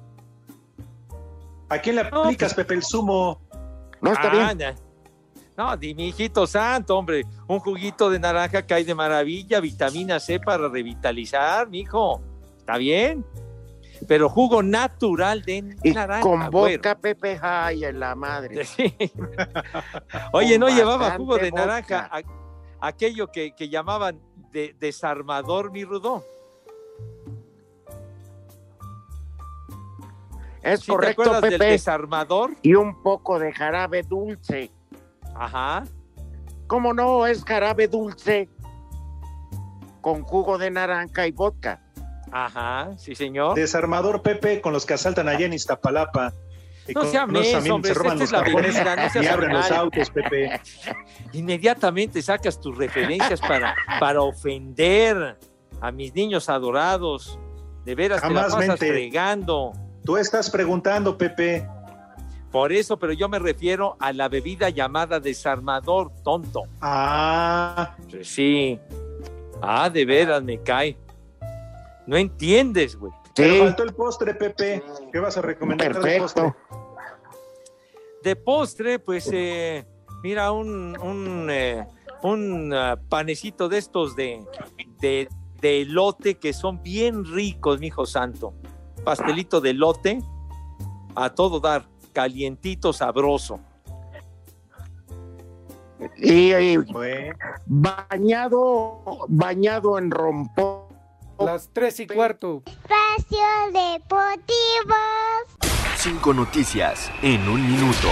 ¿A 1.69 1.79
quién 1.79 1.97
le 1.97 2.11
No, 2.11 2.25
aplicas, 2.25 2.53
pues- 2.55 2.67
Pepe, 2.67 2.75
el 2.75 2.83
zumo? 2.83 3.41
No 4.03 4.13
está 4.13 4.29
Ah, 4.31 4.53
bien. 4.55 4.75
No, 5.57 5.77
di 5.77 5.95
mi 5.95 6.09
hijito 6.09 6.47
santo, 6.47 6.97
hombre. 6.99 7.25
Un 7.47 7.59
juguito 7.61 8.11
de 8.11 8.19
naranja 8.19 8.67
cae 8.67 8.85
de 8.85 8.95
maravilla, 8.95 9.59
vitamina 9.61 10.21
C 10.21 10.39
para 10.39 10.69
revitalizar, 10.69 11.69
mijo. 11.69 12.21
¿Está 12.59 12.77
bien? 12.79 13.25
pero 14.07 14.29
jugo 14.29 14.63
natural 14.63 15.41
de 15.41 15.75
Y 15.83 15.91
naranja. 15.93 16.21
con 16.21 16.51
güero. 16.51 16.77
vodka 16.83 16.99
Pepe 16.99 17.41
en 17.81 17.99
la 17.99 18.15
madre. 18.15 18.63
Sí. 18.67 18.95
Oye, 20.35 20.59
no 20.59 20.69
llevaba 20.69 21.13
jugo 21.17 21.39
de 21.39 21.51
naranja, 21.51 22.07
a- 22.13 22.21
aquello 22.87 23.29
que, 23.33 23.55
que 23.55 23.71
llamaban 23.71 24.21
de, 24.53 24.77
desarmador, 24.79 25.71
mi 25.73 25.83
rudo. 25.85 26.23
Es 30.63 30.81
¿Sí 30.81 30.87
te 30.87 30.93
correcto, 30.93 31.23
acuerdas 31.23 31.43
del 31.43 31.53
Pepe. 31.59 31.71
desarmador? 31.71 32.51
Y 32.61 32.75
un 32.75 33.03
poco 33.03 33.39
de 33.39 33.53
jarabe 33.55 34.03
dulce. 34.03 34.71
Ajá. 35.39 35.85
¿Cómo 36.67 36.93
no? 36.93 37.27
Es 37.27 37.45
jarabe 37.45 37.89
dulce 37.89 38.49
con 40.01 40.23
jugo 40.23 40.59
de 40.59 40.71
naranja 40.71 41.27
y 41.27 41.33
vodka. 41.33 41.83
Ajá, 42.33 42.91
sí, 42.97 43.15
señor. 43.15 43.55
Desarmador 43.55 44.23
Pepe 44.23 44.61
con 44.61 44.73
los 44.73 44.85
que 44.87 44.95
asaltan 44.95 45.29
allá 45.29 45.47
en 45.47 45.53
Iztapalapa. 45.53 46.33
Y 46.89 46.93
No 46.93 47.03
los 47.03 47.13
menso, 47.13 47.53
también 47.53 47.73
hombre, 47.73 47.93
se 47.93 47.99
roban 47.99 48.13
esta 48.23 48.23
los 48.23 48.23
es 48.23 48.33
la 48.33 48.45
cajones 48.45 49.15
no 49.17 49.23
y 49.23 49.27
abren 49.27 49.53
los 49.53 49.71
autos, 49.71 50.11
Pepe. 50.11 50.61
Inmediatamente 51.33 52.23
sacas 52.23 52.61
tus 52.61 52.77
referencias 52.77 53.41
para, 53.41 53.75
para 53.99 54.23
ofender 54.23 55.37
a 55.81 55.91
mis 55.91 56.15
niños 56.15 56.49
adorados. 56.49 57.39
De 57.85 57.95
veras, 57.95 58.21
te 58.21 58.29
la 58.29 58.43
Jamás 58.43 58.55
pasas 58.55 58.69
mente. 58.69 58.89
fregando. 58.89 59.73
Tú 60.05 60.17
estás 60.17 60.51
preguntando, 60.51 61.19
Pepe. 61.19 61.69
Por 62.51 62.73
eso, 62.73 62.97
pero 62.99 63.13
yo 63.13 63.29
me 63.29 63.39
refiero 63.39 63.97
a 64.01 64.13
la 64.13 64.29
bebida 64.29 64.71
llamada 64.71 65.21
desarmador, 65.21 66.11
tonto. 66.23 66.63
Ah, 66.81 67.97
Sí. 68.23 68.79
Ah, 69.63 69.89
de 69.89 70.05
veras 70.05 70.43
me 70.43 70.63
cae. 70.63 70.97
No 72.07 72.17
entiendes, 72.17 72.95
güey. 72.97 73.13
pero 73.35 73.65
faltó 73.65 73.83
el 73.83 73.95
postre, 73.95 74.35
Pepe. 74.35 74.83
¿Qué 75.13 75.19
vas 75.19 75.37
a 75.37 75.43
recomendar 75.43 75.89
de 75.89 76.19
postre? 76.19 76.43
Perfecto. 76.43 76.57
De 78.23 78.37
postre, 78.37 78.99
pues, 78.99 79.29
eh, 79.33 79.87
mira, 80.23 80.53
un, 80.53 80.97
un, 81.01 81.49
eh, 81.51 81.87
un 82.23 82.73
ah, 82.75 82.97
panecito 83.09 83.69
de 83.69 83.79
estos 83.79 84.15
de, 84.15 84.45
de, 85.01 85.29
de 85.61 85.83
elote 85.83 86.35
que 86.37 86.53
son 86.53 86.83
bien 86.83 87.25
ricos, 87.25 87.81
mi 87.81 87.87
hijo 87.89 88.05
santo. 88.07 88.53
Pastelito 89.05 89.61
de 89.61 89.71
elote 89.71 90.21
a 91.15 91.31
todo 91.31 91.61
dar, 91.61 91.87
calientito, 92.17 92.95
sabroso. 92.95 93.61
Y, 96.17 96.55
y 96.55 96.77
Bueno, 96.79 97.37
bañado, 97.67 99.03
bañado 99.29 99.99
en 99.99 100.11
rompón. 100.11 100.87
Las 101.39 101.69
tres 101.75 102.01
y 102.01 102.07
cuarto. 102.07 102.63
Espacio 102.65 103.47
Deportivo. 103.67 104.97
Cinco 105.99 106.33
noticias 106.33 107.11
en 107.21 107.47
un 107.47 107.61
minuto. 107.71 108.09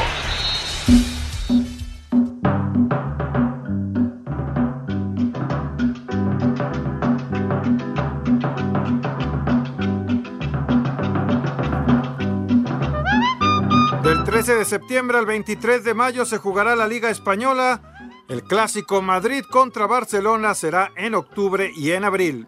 13 14.44 14.58
de 14.58 14.64
septiembre 14.66 15.16
al 15.16 15.24
23 15.24 15.84
de 15.84 15.94
mayo 15.94 16.26
se 16.26 16.36
jugará 16.36 16.76
la 16.76 16.86
Liga 16.86 17.08
Española. 17.08 17.80
El 18.28 18.42
clásico 18.42 19.00
Madrid 19.00 19.42
contra 19.50 19.86
Barcelona 19.86 20.52
será 20.52 20.92
en 20.96 21.14
octubre 21.14 21.72
y 21.74 21.92
en 21.92 22.04
abril. 22.04 22.46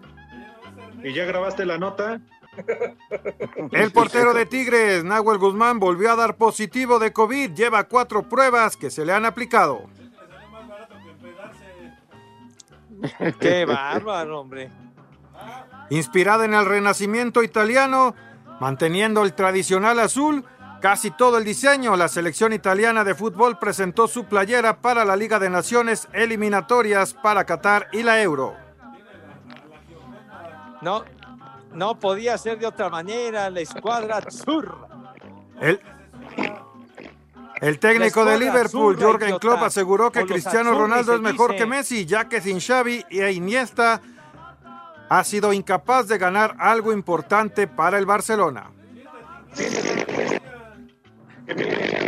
¿y 1.02 1.14
ya 1.14 1.24
grabaste 1.24 1.64
la 1.64 1.78
nota? 1.78 2.20
El 3.72 3.92
portero 3.92 4.34
de 4.34 4.44
Tigres, 4.44 5.04
Nahuel 5.04 5.38
Guzmán, 5.38 5.80
volvió 5.80 6.12
a 6.12 6.16
dar 6.16 6.36
positivo 6.36 6.98
de 6.98 7.14
COVID. 7.14 7.54
Lleva 7.54 7.84
cuatro 7.84 8.28
pruebas 8.28 8.76
que 8.76 8.90
se 8.90 9.06
le 9.06 9.14
han 9.14 9.24
aplicado. 9.24 9.86
Qué 13.40 13.64
bárbaro, 13.64 14.40
hombre. 14.40 14.70
Inspirada 15.88 16.44
en 16.44 16.52
el 16.52 16.66
renacimiento 16.66 17.42
italiano, 17.42 18.14
manteniendo 18.60 19.24
el 19.24 19.32
tradicional 19.32 19.98
azul, 19.98 20.44
casi 20.80 21.10
todo 21.10 21.38
el 21.38 21.44
diseño, 21.44 21.96
la 21.96 22.08
selección 22.08 22.52
italiana 22.52 23.04
de 23.04 23.14
fútbol 23.14 23.58
presentó 23.58 24.08
su 24.08 24.24
playera 24.24 24.80
para 24.80 25.04
la 25.04 25.16
Liga 25.16 25.38
de 25.38 25.50
Naciones 25.50 26.08
eliminatorias 26.12 27.14
para 27.14 27.44
Qatar 27.44 27.88
y 27.92 28.02
la 28.02 28.20
Euro. 28.22 28.54
No, 30.82 31.04
no 31.72 31.98
podía 31.98 32.38
ser 32.38 32.58
de 32.58 32.66
otra 32.66 32.88
manera. 32.88 33.50
La 33.50 33.60
escuadra 33.60 34.18
azul. 34.18 34.72
El, 35.60 35.80
el 37.60 37.78
técnico 37.78 38.24
de 38.24 38.38
Liverpool, 38.38 38.96
Jürgen. 38.96 39.38
Klopp, 39.38 39.62
aseguró 39.62 40.10
que 40.10 40.24
Cristiano 40.26 40.78
Ronaldo 40.78 41.14
es 41.14 41.20
mejor 41.20 41.56
que 41.56 41.66
Messi, 41.66 42.04
ya 42.04 42.28
que 42.28 42.40
sin 42.40 42.60
Xavi 42.60 43.04
e 43.10 43.32
Iniesta 43.32 44.00
ha 45.08 45.24
sido 45.24 45.52
incapaz 45.52 46.08
de 46.08 46.18
ganar 46.18 46.56
algo 46.58 46.92
importante 46.92 47.66
para 47.66 47.98
el 47.98 48.06
Barcelona. 48.06 48.70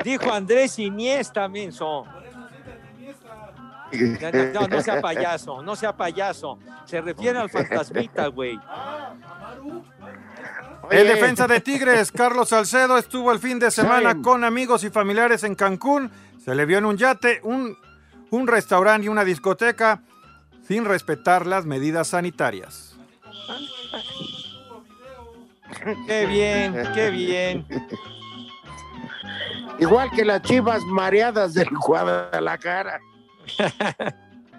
Dijo 0.08 0.32
Andrés 0.32 0.78
Iniesta, 0.78 1.48
menso. 1.48 2.06
No, 4.54 4.66
no, 4.66 4.80
sea 4.80 5.02
payaso, 5.02 5.62
no 5.62 5.76
sea 5.76 5.94
payaso. 5.94 6.58
Se 6.86 7.02
refiere 7.02 7.38
al 7.38 7.50
fantasmita, 7.50 8.28
güey. 8.28 8.58
El 10.90 11.08
defensa 11.08 11.46
de 11.46 11.60
Tigres, 11.60 12.10
Carlos 12.10 12.48
Salcedo, 12.48 12.96
estuvo 12.96 13.32
el 13.32 13.38
fin 13.38 13.58
de 13.58 13.70
semana 13.70 14.22
con 14.22 14.44
amigos 14.44 14.82
y 14.82 14.88
familiares 14.88 15.44
en 15.44 15.54
Cancún. 15.54 16.10
Se 16.42 16.54
le 16.54 16.64
vio 16.64 16.78
en 16.78 16.86
un 16.86 16.96
yate, 16.96 17.40
un, 17.42 17.76
un 18.30 18.46
restaurante 18.46 19.04
y 19.04 19.08
una 19.10 19.24
discoteca 19.26 20.00
sin 20.66 20.86
respetar 20.86 21.46
las 21.46 21.66
medidas 21.66 22.08
sanitarias. 22.08 22.96
Qué 26.06 26.24
bien, 26.24 26.88
qué 26.94 27.10
bien. 27.10 27.66
Igual 29.78 30.10
que 30.10 30.24
las 30.24 30.42
chivas 30.42 30.82
mareadas 30.84 31.54
del 31.54 31.68
Guadalajara. 31.70 33.00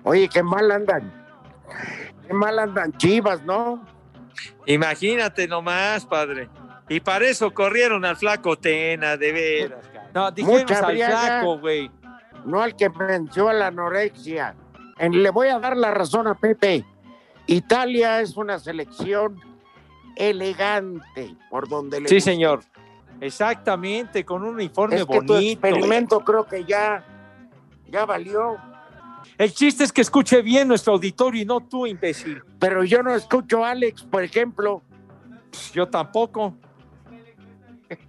Oye, 0.04 0.30
qué 0.30 0.42
mal 0.44 0.72
andan. 0.72 1.12
Qué 2.28 2.34
mal 2.34 2.58
andan 2.60 2.94
chivas, 2.98 3.44
¿no? 3.44 3.84
Imagínate 4.66 5.48
nomás, 5.48 6.06
padre. 6.06 6.50
Y 6.88 7.00
para 7.02 7.28
eso 7.28 7.52
corrieron 7.52 8.06
al 8.06 8.16
flaco 8.18 8.58
Tena, 8.58 9.18
de 9.18 9.32
veras. 9.32 9.86
cabrón. 9.88 10.12
No, 10.14 10.32
dijeron 10.32 10.60
Mucha 10.62 10.80
al 10.80 10.92
briaga. 10.94 11.20
flaco, 11.22 11.60
güey. 11.60 11.92
No 12.46 12.62
al 12.62 12.76
que 12.76 12.90
venció 12.90 13.50
a 13.50 13.54
la 13.54 13.68
anorexia. 13.68 14.56
En- 14.98 15.22
le 15.22 15.30
voy 15.30 15.50
a 15.50 15.60
dar 15.60 15.76
la 15.78 15.92
razón 15.92 16.28
a 16.28 16.36
Pepe. 16.36 16.86
Italia 17.46 18.22
es 18.22 18.38
una 18.38 18.58
selección 18.60 19.40
elegante 20.16 21.36
por 21.50 21.68
donde 21.68 22.02
le 22.02 22.10
Sí, 22.10 22.16
guste. 22.16 22.32
señor. 22.32 22.62
Exactamente, 23.22 24.26
con 24.26 24.44
un 24.44 24.56
uniforme 24.56 24.96
Es 24.96 25.06
que 25.06 25.20
tu 25.20 25.34
bonito. 25.34 25.40
experimento 25.40 26.20
creo 26.22 26.46
que 26.46 26.64
ya, 26.66 27.04
ya 27.88 28.06
valió. 28.06 28.58
El 29.38 29.54
chiste 29.54 29.84
es 29.84 29.92
que 29.92 30.02
escuche 30.02 30.42
bien 30.42 30.68
nuestro 30.68 30.94
auditorio 30.94 31.42
y 31.42 31.46
no 31.46 31.60
tú, 31.62 31.86
imbécil. 31.86 32.42
Pero 32.60 32.84
yo 32.84 33.04
no 33.04 33.14
escucho 33.16 33.64
a 33.64 33.72
Alex, 33.72 34.04
por 34.04 34.24
ejemplo. 34.24 34.82
Yo 35.74 35.88
tampoco. 35.88 36.56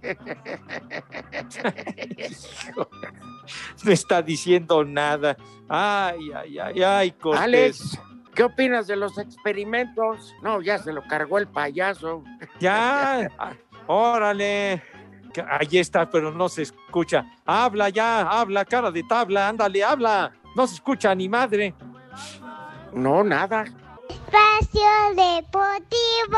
No 3.83 3.91
está 3.91 4.21
diciendo 4.21 4.83
nada. 4.85 5.35
Ay, 5.67 6.31
ay, 6.35 6.59
ay, 6.59 6.83
ay, 6.83 7.11
Cortés. 7.11 7.41
Alex, 7.41 7.99
¿qué 8.35 8.43
opinas 8.43 8.87
de 8.87 8.95
los 8.95 9.17
experimentos? 9.17 10.33
No, 10.41 10.61
ya 10.61 10.77
se 10.77 10.93
lo 10.93 11.01
cargó 11.03 11.37
el 11.37 11.47
payaso. 11.47 12.23
Ya, 12.59 13.29
órale. 13.87 14.81
Ahí 15.49 15.77
está, 15.77 16.09
pero 16.09 16.31
no 16.31 16.49
se 16.49 16.63
escucha. 16.63 17.25
Habla 17.45 17.89
ya, 17.89 18.21
habla, 18.21 18.65
cara 18.65 18.91
de 18.91 19.03
tabla, 19.03 19.49
ándale, 19.49 19.83
habla. 19.83 20.31
No 20.55 20.67
se 20.67 20.75
escucha 20.75 21.13
ni 21.15 21.29
madre. 21.29 21.73
No, 22.93 23.23
nada. 23.23 23.65
Espacio 24.09 24.81
Deportivo. 25.15 26.37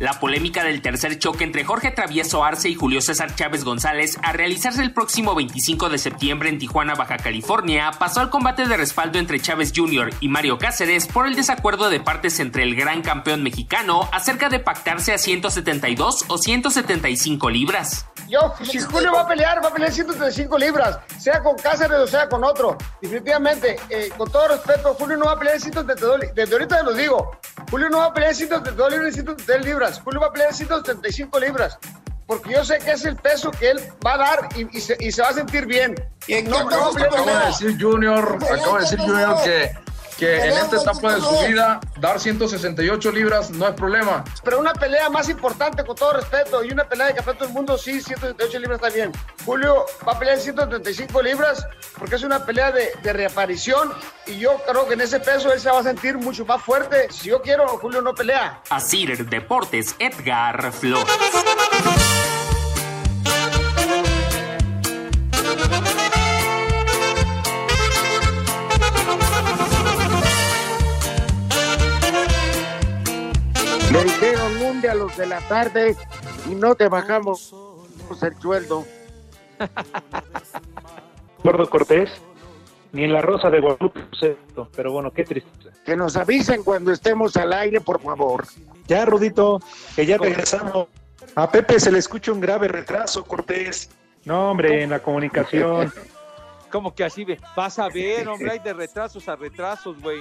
La 0.00 0.18
polémica 0.18 0.64
del 0.64 0.80
tercer 0.80 1.18
choque 1.18 1.44
entre 1.44 1.62
Jorge 1.62 1.90
Travieso 1.90 2.42
Arce 2.42 2.70
y 2.70 2.74
Julio 2.74 3.02
César 3.02 3.34
Chávez 3.34 3.64
González 3.64 4.16
a 4.22 4.32
realizarse 4.32 4.80
el 4.80 4.94
próximo 4.94 5.34
25 5.34 5.90
de 5.90 5.98
septiembre 5.98 6.48
en 6.48 6.58
Tijuana, 6.58 6.94
Baja 6.94 7.18
California, 7.18 7.90
pasó 7.98 8.20
al 8.20 8.30
combate 8.30 8.66
de 8.66 8.78
respaldo 8.78 9.18
entre 9.18 9.40
Chávez 9.40 9.74
Jr. 9.76 10.08
y 10.20 10.28
Mario 10.28 10.56
Cáceres 10.56 11.06
por 11.06 11.26
el 11.26 11.36
desacuerdo 11.36 11.90
de 11.90 12.00
partes 12.00 12.40
entre 12.40 12.62
el 12.62 12.76
gran 12.76 13.02
campeón 13.02 13.42
mexicano 13.42 14.08
acerca 14.10 14.48
de 14.48 14.58
pactarse 14.58 15.12
a 15.12 15.18
172 15.18 16.24
o 16.28 16.38
175 16.38 17.50
libras. 17.50 18.06
Yo, 18.26 18.54
si 18.62 18.78
Julio 18.78 19.12
va 19.12 19.22
a 19.22 19.28
pelear, 19.28 19.62
va 19.62 19.68
a 19.68 19.72
pelear 19.74 19.92
135 19.92 20.56
libras, 20.56 20.98
sea 21.18 21.42
con 21.42 21.56
Cáceres 21.56 21.98
o 21.98 22.06
sea 22.06 22.26
con 22.26 22.42
otro. 22.42 22.78
Definitivamente, 23.02 23.76
eh, 23.90 24.08
con 24.16 24.30
todo 24.30 24.48
respeto, 24.48 24.94
Julio 24.94 25.18
no 25.18 25.26
va 25.26 25.32
a 25.32 25.38
pelear 25.38 25.60
172 25.60 26.20
libras. 26.20 26.34
Desde 26.34 26.54
ahorita 26.54 26.82
lo 26.84 26.94
digo. 26.94 27.38
Julio 27.70 27.90
no 27.90 27.98
va 27.98 28.06
a 28.06 28.14
pelear 28.14 28.34
172 28.34 28.90
libras 28.90 29.08
y 29.10 29.14
173 29.14 29.64
libras. 29.64 30.00
Julio 30.00 30.20
va 30.20 30.26
a 30.28 30.32
pelear 30.32 30.54
175 30.54 31.40
libras. 31.40 31.78
Porque 32.26 32.52
yo 32.52 32.64
sé 32.64 32.78
que 32.78 32.92
es 32.92 33.04
el 33.04 33.16
peso 33.16 33.50
que 33.50 33.70
él 33.70 33.80
va 34.06 34.14
a 34.14 34.18
dar 34.18 34.48
y, 34.56 34.76
y 34.76 34.80
se, 34.80 34.96
y 35.00 35.10
se 35.10 35.20
va 35.20 35.28
a 35.28 35.32
sentir 35.32 35.66
bien. 35.66 35.94
¿Y 36.28 36.42
no, 36.42 36.70
no 36.70 36.80
va 36.80 36.86
a 36.86 36.92
pelear 36.92 37.12
Acaba 37.12 37.40
de 37.40 37.46
decir 37.46 37.82
Junior, 37.82 38.38
acaba 38.44 38.74
de 38.78 38.84
decir 38.84 38.98
Junior 39.00 39.42
que, 39.42 39.72
que 40.20 40.36
en 40.36 40.52
esta 40.52 40.76
etapa 40.76 41.14
de 41.14 41.20
su 41.22 41.48
vida 41.48 41.80
dar 41.98 42.20
168 42.20 43.10
libras 43.10 43.50
no 43.50 43.66
es 43.66 43.74
problema. 43.74 44.22
Pero 44.44 44.60
una 44.60 44.74
pelea 44.74 45.08
más 45.08 45.30
importante, 45.30 45.82
con 45.82 45.96
todo 45.96 46.12
respeto, 46.12 46.62
y 46.62 46.70
una 46.70 46.86
pelea 46.86 47.06
de 47.06 47.14
campeonato 47.14 47.46
del 47.46 47.54
mundo, 47.54 47.78
sí, 47.78 48.02
178 48.02 48.58
libras 48.58 48.82
está 48.82 48.94
bien. 48.94 49.12
Julio 49.46 49.86
va 50.06 50.12
a 50.12 50.18
pelear 50.18 50.38
135 50.38 51.22
libras 51.22 51.66
porque 51.98 52.16
es 52.16 52.22
una 52.22 52.44
pelea 52.44 52.70
de, 52.70 52.92
de 53.02 53.12
reaparición 53.14 53.92
y 54.26 54.38
yo 54.38 54.60
creo 54.66 54.86
que 54.86 54.92
en 54.92 55.00
ese 55.00 55.20
peso 55.20 55.50
él 55.54 55.58
se 55.58 55.70
va 55.70 55.80
a 55.80 55.82
sentir 55.84 56.18
mucho 56.18 56.44
más 56.44 56.62
fuerte. 56.62 57.10
Si 57.10 57.30
yo 57.30 57.40
quiero, 57.40 57.66
Julio 57.78 58.02
no 58.02 58.14
pelea. 58.14 58.60
Asir 58.68 59.26
Deportes, 59.26 59.94
Edgar 59.98 60.70
Flores. 60.70 61.06
A 74.90 74.94
los 74.94 75.16
de 75.16 75.26
la 75.26 75.40
tarde 75.48 75.96
y 76.50 76.54
no 76.54 76.74
te 76.74 76.88
bajamos 76.88 77.54
el 78.22 78.36
sueldo. 78.40 78.84
Gordo 81.44 81.70
Cortés, 81.70 82.10
ni 82.92 83.04
en 83.04 83.12
la 83.12 83.22
Rosa 83.22 83.50
de 83.50 83.60
Guadalupe, 83.60 84.00
pero 84.74 84.92
bueno, 84.92 85.10
qué 85.12 85.24
triste. 85.24 85.50
Que 85.84 85.96
nos 85.96 86.16
avisen 86.16 86.62
cuando 86.62 86.92
estemos 86.92 87.36
al 87.36 87.52
aire, 87.52 87.80
por 87.80 88.02
favor. 88.02 88.44
Ya, 88.86 89.06
Rudito, 89.06 89.60
que 89.94 90.04
ya 90.04 90.18
regresamos. 90.18 90.88
A 91.34 91.50
Pepe 91.50 91.78
se 91.78 91.92
le 91.92 91.98
escucha 91.98 92.32
un 92.32 92.40
grave 92.40 92.68
retraso, 92.68 93.24
Cortés. 93.24 93.90
No, 94.24 94.50
hombre, 94.50 94.82
en 94.82 94.90
la 94.90 95.00
comunicación. 95.00 95.92
Como 96.70 96.94
que 96.94 97.04
así 97.04 97.24
ve. 97.24 97.38
Vas 97.56 97.78
a 97.78 97.88
ver, 97.88 98.28
hombre, 98.28 98.50
hay 98.52 98.58
de 98.58 98.72
retrasos 98.74 99.28
a 99.28 99.36
retrasos, 99.36 100.00
güey. 100.00 100.20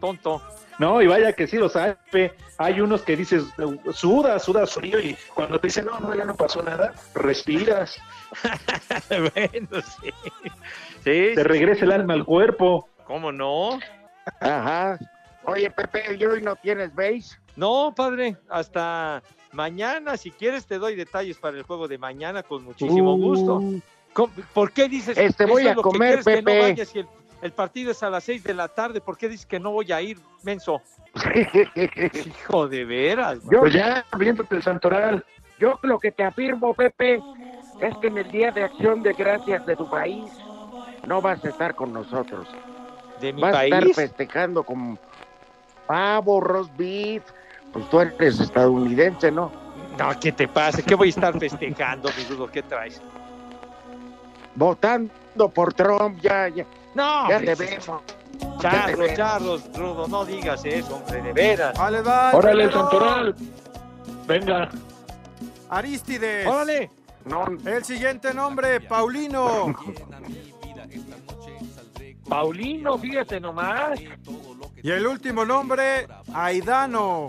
Tonto. 0.00 0.42
No, 0.78 1.02
y 1.02 1.06
vaya 1.08 1.32
que 1.32 1.46
sí 1.46 1.56
los 1.56 1.74
hay. 1.76 1.94
Pepe. 2.10 2.34
Hay 2.58 2.80
unos 2.80 3.02
que 3.02 3.16
dices, 3.16 3.44
suda, 3.92 4.38
suda 4.38 4.66
frío, 4.66 5.00
y 5.00 5.16
cuando 5.34 5.58
te 5.60 5.68
dicen, 5.68 5.86
no, 5.86 5.98
no, 6.00 6.14
ya 6.14 6.24
no 6.24 6.34
pasó 6.36 6.62
nada, 6.62 6.92
respiras. 7.14 7.96
bueno, 9.08 9.82
sí. 9.82 10.10
Sí. 11.04 11.34
Te 11.34 11.44
regresa 11.44 11.84
el 11.84 11.92
alma 11.92 12.14
al 12.14 12.24
cuerpo. 12.24 12.88
¿Cómo 13.06 13.32
no? 13.32 13.78
Ajá. 14.40 14.98
Oye, 15.44 15.70
Pepe, 15.70 16.16
¿y 16.18 16.24
hoy 16.24 16.42
no 16.42 16.56
tienes 16.56 16.94
base? 16.94 17.38
No, 17.56 17.92
padre, 17.96 18.36
hasta 18.48 19.22
mañana, 19.52 20.16
si 20.16 20.30
quieres, 20.30 20.66
te 20.66 20.78
doy 20.78 20.94
detalles 20.94 21.38
para 21.38 21.56
el 21.56 21.62
juego 21.62 21.88
de 21.88 21.96
mañana 21.98 22.42
con 22.42 22.62
muchísimo 22.64 23.14
Uh. 23.14 23.18
gusto. 23.18 23.62
¿Cómo- 24.12 24.32
¿Por 24.52 24.72
qué 24.72 24.88
dices 24.88 25.16
Este, 25.16 25.44
voy 25.46 25.66
a 25.66 25.74
lo 25.74 25.82
que 25.82 25.90
comer, 25.90 26.08
quieres 26.22 26.24
que 26.24 26.42
no 26.42 26.44
Pepe. 26.44 26.60
vayas 26.60 26.88
si 26.88 26.98
el, 27.00 27.06
el 27.42 27.52
partido 27.52 27.90
es 27.92 28.02
a 28.02 28.10
las 28.10 28.24
seis 28.24 28.42
de 28.42 28.54
la 28.54 28.68
tarde? 28.68 29.00
¿Por 29.00 29.16
qué 29.16 29.28
dices 29.28 29.46
que 29.46 29.60
no 29.60 29.70
voy 29.72 29.90
a 29.92 30.00
ir, 30.02 30.18
menso? 30.42 30.82
Hijo 32.26 32.68
de 32.68 32.84
veras. 32.84 33.38
Yo- 33.50 33.60
Pues 33.60 33.72
ya, 33.74 34.04
viéndote 34.16 34.56
el 34.56 34.62
santoral. 34.62 35.24
Yo 35.58 35.78
lo 35.82 35.98
que 35.98 36.12
te 36.12 36.22
afirmo, 36.24 36.74
Pepe, 36.74 37.22
es 37.80 37.96
que 37.98 38.08
en 38.08 38.18
el 38.18 38.28
Día 38.30 38.52
de 38.52 38.62
Acción 38.64 39.02
de 39.02 39.12
Gracias 39.12 39.64
de 39.66 39.76
tu 39.76 39.86
país 39.88 40.32
no 41.06 41.20
vas 41.20 41.44
a 41.44 41.48
estar 41.48 41.74
con 41.74 41.92
nosotros. 41.92 42.48
¿De 43.20 43.32
mi 43.32 43.42
vas 43.42 43.54
a 43.54 43.64
estar 43.64 43.82
país? 43.82 43.96
festejando 43.96 44.62
con 44.62 44.98
pavo, 45.86 46.40
roast 46.40 46.76
beef. 46.76 47.24
Pues 47.72 47.88
tú 47.88 48.00
eres 48.00 48.40
estadounidense, 48.40 49.30
¿no? 49.30 49.50
No, 49.98 50.10
¿qué 50.20 50.32
te 50.32 50.46
pasa? 50.48 50.80
¿Qué 50.82 50.94
voy 50.94 51.08
a 51.08 51.10
estar 51.10 51.38
festejando, 51.38 52.08
mi 52.16 52.24
dudo? 52.24 52.46
¿Qué 52.46 52.62
traes? 52.62 53.00
Votando 54.54 55.48
por 55.54 55.72
Trump, 55.74 56.20
ya, 56.20 56.48
ya. 56.48 56.64
No, 56.94 57.28
ya 57.28 57.38
te 57.40 57.54
vemos. 57.54 58.02
Vemos. 58.62 59.14
charros, 59.14 59.62
Rudo, 59.74 60.08
no 60.08 60.24
digas 60.24 60.64
eso, 60.64 60.96
hombre, 60.96 61.22
de 61.22 61.32
veras. 61.32 61.78
Vale, 61.78 62.02
va. 62.02 62.32
Órale, 62.34 62.64
primero. 62.64 62.80
Santoral. 62.80 63.34
Venga. 64.26 64.68
Aristides. 65.70 66.46
Órale. 66.46 66.90
No, 67.24 67.44
El 67.66 67.84
siguiente 67.84 68.32
nombre, 68.32 68.80
Paulino. 68.80 69.74
Paulino, 72.28 72.98
fíjate 72.98 73.40
nomás. 73.40 74.00
Y 74.82 74.90
el 74.90 75.06
último 75.06 75.44
nombre, 75.44 76.06
Aidano. 76.32 77.26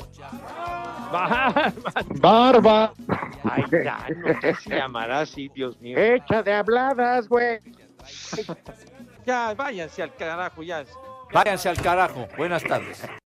Barba. 2.21 2.93
Ay, 3.43 3.63
ya, 3.83 4.05
no, 4.15 4.39
¿qué 4.39 4.53
se 4.55 4.75
llamará 4.75 5.21
así, 5.21 5.49
Dios 5.53 5.79
mío? 5.81 5.97
Echa 5.97 6.43
de 6.43 6.53
habladas, 6.53 7.27
güey. 7.27 7.59
Ya, 9.25 9.53
váyanse 9.53 10.03
al 10.03 10.15
carajo, 10.15 10.63
ya. 10.63 10.83
Váyanse 11.31 11.69
al 11.69 11.77
carajo. 11.81 12.27
Buenas 12.37 12.63
tardes. 12.63 13.01